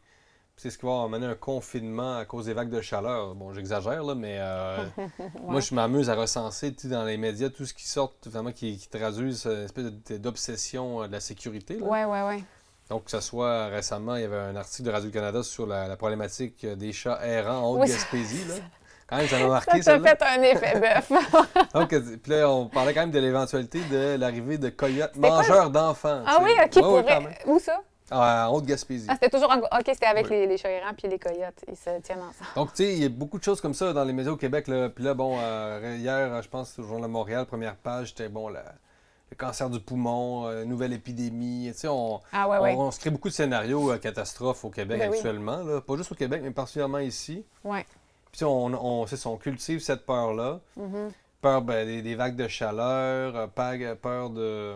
[0.58, 3.34] C'est ce qui va amener un confinement à cause des vagues de chaleur.
[3.34, 4.86] Bon, j'exagère, là, mais euh,
[5.48, 8.88] moi, je m'amuse à recenser dans les médias tout ce qui sort, vraiment, qui, qui
[8.88, 9.86] traduisent une espèce
[10.20, 11.78] d'obsession de la sécurité.
[11.80, 11.86] là.
[11.86, 12.44] Ouais, ouais, ouais.
[12.92, 15.96] Donc, que ce soit récemment, il y avait un article de Radio-Canada sur la, la
[15.98, 18.44] problématique des chats errants en Oui, Haute-Gaspésie.
[19.12, 20.16] Quand même, ça m'a Ça marqué, t'a celle-là.
[20.16, 21.12] fait un effet bœuf.
[21.74, 25.70] Donc, euh, puis là, on parlait quand même de l'éventualité de l'arrivée de coyotes mangeurs
[25.70, 26.24] d'enfants.
[26.26, 26.52] ah oui.
[26.64, 27.20] OK, pour vrai.
[27.46, 27.82] Où ça?
[28.10, 29.08] Ah, en Haute-Gaspésie.
[29.10, 29.58] Ah, c'était toujours en...
[29.60, 30.32] OK, c'était avec Oui.
[30.32, 31.64] les, les chats puis les coyotes.
[31.70, 32.50] Ils se tiennent ensemble.
[32.56, 34.38] Donc, tu sais, il y a beaucoup de choses comme ça dans les médias au
[34.38, 34.68] Québec.
[34.70, 34.90] Là.
[34.90, 38.48] Puis là, bon, euh, hier, je pense, au Journal de Montréal, première page, c'était, bon,
[38.50, 38.64] la-
[39.30, 41.70] le cancer du poumon, euh, nouvelle épidémie.
[41.72, 42.76] Tu sais, on, Ah ouais, ouais.
[42.78, 45.16] on, on se crée beaucoup de scénarios euh, catastrophes au Québec Ben oui.
[45.16, 45.64] actuellement.
[45.64, 45.80] Là.
[45.80, 47.46] Pas juste au Québec, mais particulièrement ici.
[47.64, 47.86] Ouais.
[48.32, 50.60] Puis on, on, ça, on cultive cette peur-là.
[50.78, 51.12] Mhm.
[51.42, 54.74] Peur ben, des, des vagues de chaleur, euh, peur, peur de...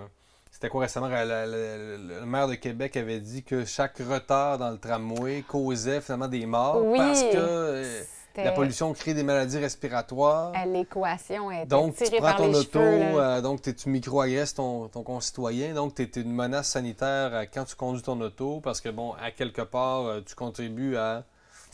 [0.51, 1.07] C'était quoi récemment?
[1.09, 5.43] la- la- la- le maire de Québec avait dit que chaque retard dans le tramway
[5.47, 6.97] causait finalement des morts Oui.
[6.97, 8.01] parce que euh,
[8.37, 10.53] la pollution crée des maladies respiratoires.
[10.55, 13.19] Euh, L'équation était Donc, tu prends par ton les auto, cheveux.
[13.21, 17.65] euh, donc tu micro-agresses ton, ton concitoyen, donc tu es une menace sanitaire euh, quand
[17.65, 21.23] tu conduis ton auto parce que, bon, à quelque part, euh, tu contribues à...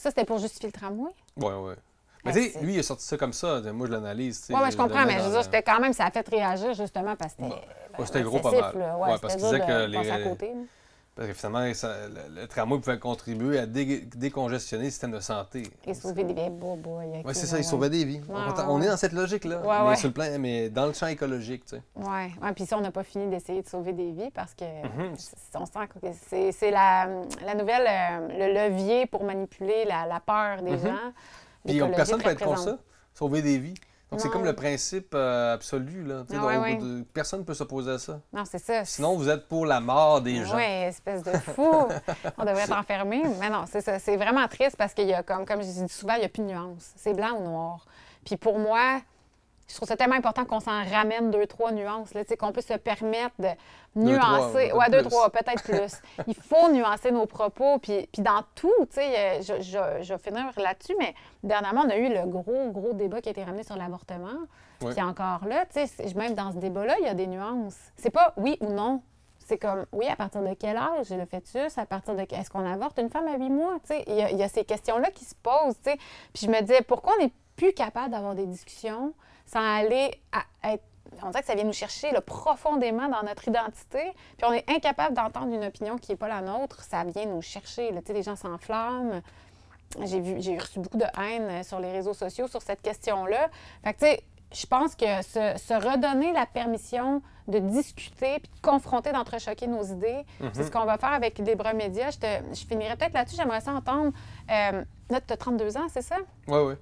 [0.02, 1.12] Ça, c'était pour justifier le tramway?
[1.38, 1.76] Ouais, ouais.
[2.26, 3.62] Mais Ah, tu sais, lui, il a sorti ça comme ça.
[3.72, 4.48] Moi, je l'analyse.
[4.50, 6.74] Oui, ouais, je comprends, mais je veux dire, c'était quand même, ça a fait réagir
[6.74, 7.68] justement parce que c'était.
[7.96, 8.80] Ben, c'était gros pas mal.
[8.80, 8.98] là.
[8.98, 10.54] Ouais, parce qu'il disait que les- côté.
[11.14, 15.20] Parce que finalement, ça- le, le tramway pouvait contribuer à dé- décongestionner le système de
[15.20, 15.64] santé.
[15.86, 17.04] Et sauver des vieilles bobois.
[17.26, 18.20] Oui, c'est ça, il sauvait des vies.
[18.20, 19.58] Ouais, on ouais, on est dans cette logique-là.
[19.62, 19.96] Ouais, mais, ouais.
[19.98, 21.82] sur le plan, mais dans le champ écologique, tu sais.
[21.98, 22.06] Oui,
[22.42, 25.16] ouais, puis ça, on n'a pas fini d'essayer de sauver des vies parce que Mhm.
[25.56, 27.08] on sent que c'est la,
[27.46, 30.80] la nouvelle, euh, le levier pour manipuler la, la peur des Mhm.
[30.80, 31.14] gens.
[31.66, 32.78] Puis personne ne peut être contre ça,
[33.14, 33.76] sauver des vies.
[34.12, 36.04] Donc c'est comme le principe euh, absolu.
[36.04, 36.76] Là, tu sais, ouais, donc, ouais.
[36.78, 38.20] de- personne ne peut s'opposer à ça.
[38.34, 38.84] Non, c'est ça.
[38.84, 40.58] Sinon, vous êtes pour la mort des gens.
[40.58, 41.64] Oui, espèce de fou.
[42.38, 43.24] on devrait être enfermé.
[43.40, 44.00] Mais non, c'est ça.
[44.00, 46.30] C'est vraiment triste parce qu'il y a, comme, comme je dis souvent, il n'y a
[46.30, 46.92] plus de nuances.
[46.98, 47.86] C'est blanc ou noir.
[48.26, 49.00] Puis pour moi,
[49.72, 52.12] je trouve ça tellement important qu'on s'en ramène deux, trois nuances.
[52.40, 53.48] Qu'on peut se permettre de
[53.96, 54.72] Deux, trois, nuancer.
[54.74, 55.10] ouais, deux, plus.
[55.10, 56.02] trois, peut-être plus.
[56.28, 57.80] Il faut nuancer nos propos.
[57.80, 61.84] Puis, puis dans tout, tu sais, euh, je, je, je vais finir là-dessus, mais dernièrement,
[61.86, 64.40] on a eu le gros, gros débat qui a été ramené sur l'avortement.
[64.80, 67.78] Puis encore là, tu sais, même dans ce débat-là, il y a des nuances.
[67.96, 69.02] C'est pas oui ou non.
[69.46, 71.78] C'est comme, oui, à partir de quel âge le fœtus?
[71.78, 72.22] À partir de...
[72.22, 73.76] Est-ce qu'on avorte une femme à huit mois?
[73.86, 75.98] Tu sais, il y, a- il y a ces questions-là qui se posent, tu sais.
[76.34, 79.14] Puis je me disais, pourquoi on n'est plus capable d'avoir des discussions
[79.52, 80.84] sans aller à être...
[81.24, 84.14] On dirait que ça vient nous chercher là, profondément dans notre identité.
[84.38, 86.84] Puis on est incapable d'entendre une opinion qui n'est pas la nôtre.
[86.84, 87.92] Ça vient nous chercher.
[87.92, 88.02] Là.
[88.02, 89.22] Tu sais, les gens s'enflamment.
[90.04, 93.50] J'ai vu, j'ai reçu beaucoup de haine euh, sur les réseaux sociaux sur cette question-là.
[93.84, 94.24] Fait que, tu sais,
[94.54, 100.26] je pense que se, redonner la permission de discuter puis de confronter, d'entrechoquer nos idées,
[100.54, 102.10] c'est ce qu'on va faire avec Libre Média.
[102.10, 102.18] Je,
[102.54, 103.36] je finirai peut-être là-dessus.
[103.38, 104.12] J'aimerais ça entendre.
[104.50, 106.18] Euh, là, tu as 32 ans, c'est ça?
[106.48, 106.74] Oui, oui.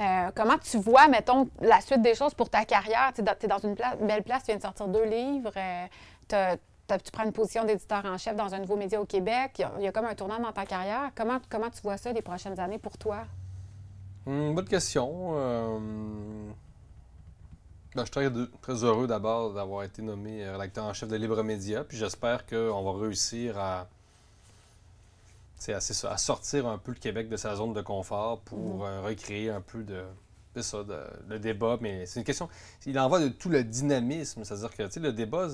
[0.00, 3.12] Euh, comment tu vois, mettons, la suite des choses pour ta carrière?
[3.14, 6.56] Tu es dans une, belle place, tu viens de sortir deux livres, euh,
[6.88, 9.62] tu prends une position d'éditeur en chef dans un nouveau média au Québec.
[9.78, 11.10] Il y, a, comme un tournant dans ta carrière.
[11.14, 11.38] Comment,
[11.70, 13.24] tu vois ça les prochaines années pour toi?
[14.26, 15.32] Hum, bonne question.
[15.34, 15.78] Euh,
[17.94, 18.30] ben, je suis très,
[18.62, 21.84] très heureux d'abord d'avoir été nommé rédacteur en chef de Libre Média.
[21.84, 23.88] Puis j'espère qu'on va réussir à
[25.62, 28.82] c'est à sortir un peu le Québec de sa zone de confort pour mhm.
[28.82, 30.02] euh, recréer un peu de,
[30.60, 31.78] ça, de, débat.
[31.80, 32.48] Mais c'est une question.
[32.84, 34.44] Il en va de tout le dynamisme.
[34.44, 35.48] C'est-à-dire que le débat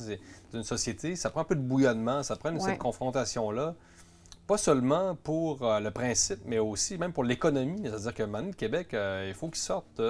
[0.52, 3.74] d'une société, ça prend un peu de bouillonnement, ça prend cette confrontation-là.
[4.46, 7.82] Pas seulement pour euh, le principe, mais aussi même pour l'économie.
[7.84, 10.00] C'est-à-dire que maintenant, le Québec, euh, il faut qu'il sorte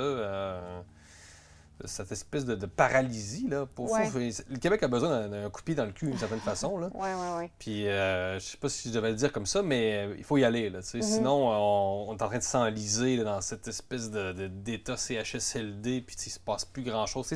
[1.85, 3.49] cette espèce de, paralysie.
[3.49, 6.41] Là, pour, le Québec a besoin d'un coup de pied dans le cul d'une certaine
[6.41, 6.79] façon.
[6.79, 6.91] Là.
[6.95, 7.51] Oui, oui, oui.
[7.59, 10.25] Puis, euh, je sais pas si je devais le dire comme ça, mais euh, il
[10.25, 10.71] faut y aller.
[10.71, 11.03] Là, mm-hmm.
[11.03, 16.41] Sinon, on, est en train de s'enliser dans cette espèce d'état CHSLD, puis il se
[16.41, 17.33] passe plus grand-chose.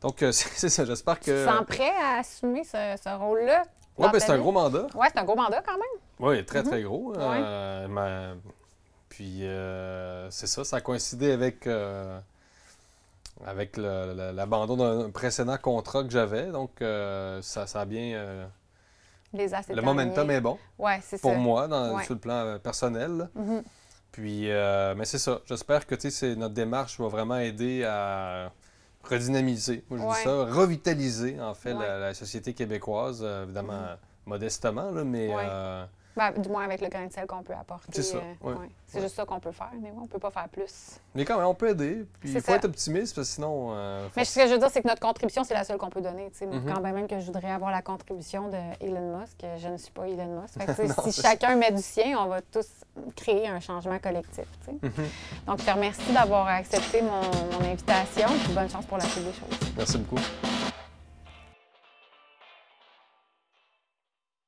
[0.00, 1.44] Donc, euh, c'est ça, j'espère que...
[1.44, 3.64] Tu sens prêt à assumer ce, rôle-là?
[3.98, 4.86] Oui, ben, c'est un gros mandat.
[4.94, 6.00] Oui, c'est un gros mandat quand même.
[6.18, 6.84] Oui, très, très mm-hmm.
[6.84, 7.12] gros.
[9.08, 9.44] Puis,
[10.30, 11.68] c'est ça, ça a coïncidé avec
[13.46, 16.46] avec l'abandon d'un précédent contrat que j'avais.
[16.46, 18.14] Donc, euh, ça, ça a bien.
[18.14, 18.46] Euh,
[19.34, 20.58] le momentum est bon.
[20.78, 23.28] Ouais, c'est pour moi, dans, sur le plan euh, personnel.
[23.36, 23.62] Mm-hmm.
[24.12, 24.48] Puis,
[24.96, 25.40] mais c'est ça.
[25.46, 28.52] J'espère que notre démarche va vraiment aider à
[29.04, 33.96] redynamiser, moi je dis ça, revitaliser en fait la, société québécoise, évidemment mm-hmm.
[34.26, 35.30] modestement, là, mais
[36.16, 37.90] ben, du moins avec le grain de sel qu'on peut apporter.
[37.92, 38.18] C'est ça.
[38.18, 38.54] Euh,
[38.86, 40.98] c'est juste ça qu'on peut faire, mais on ne peut pas faire plus.
[41.14, 42.04] Mais quand même, on peut aider.
[42.20, 43.70] Puis il faut être optimiste, parce que sinon.
[43.72, 45.90] Euh, mais ce que je veux dire, c'est que notre contribution, c'est la seule qu'on
[45.90, 46.28] peut donner.
[46.28, 46.72] Mm-hmm.
[46.72, 50.06] Quand même que je voudrais avoir la contribution de Elon Musk, je ne suis pas
[50.06, 51.02] Elon Musk.
[51.10, 52.68] si chacun met du sien, on va tous
[53.16, 54.46] créer un changement collectif.
[54.68, 55.46] Mm-hmm.
[55.46, 57.22] Donc, je te remercie d'avoir accepté mon,
[57.58, 58.28] mon invitation.
[58.44, 59.72] Puis bonne chance pour la suite des choses.
[59.76, 60.22] Merci beaucoup.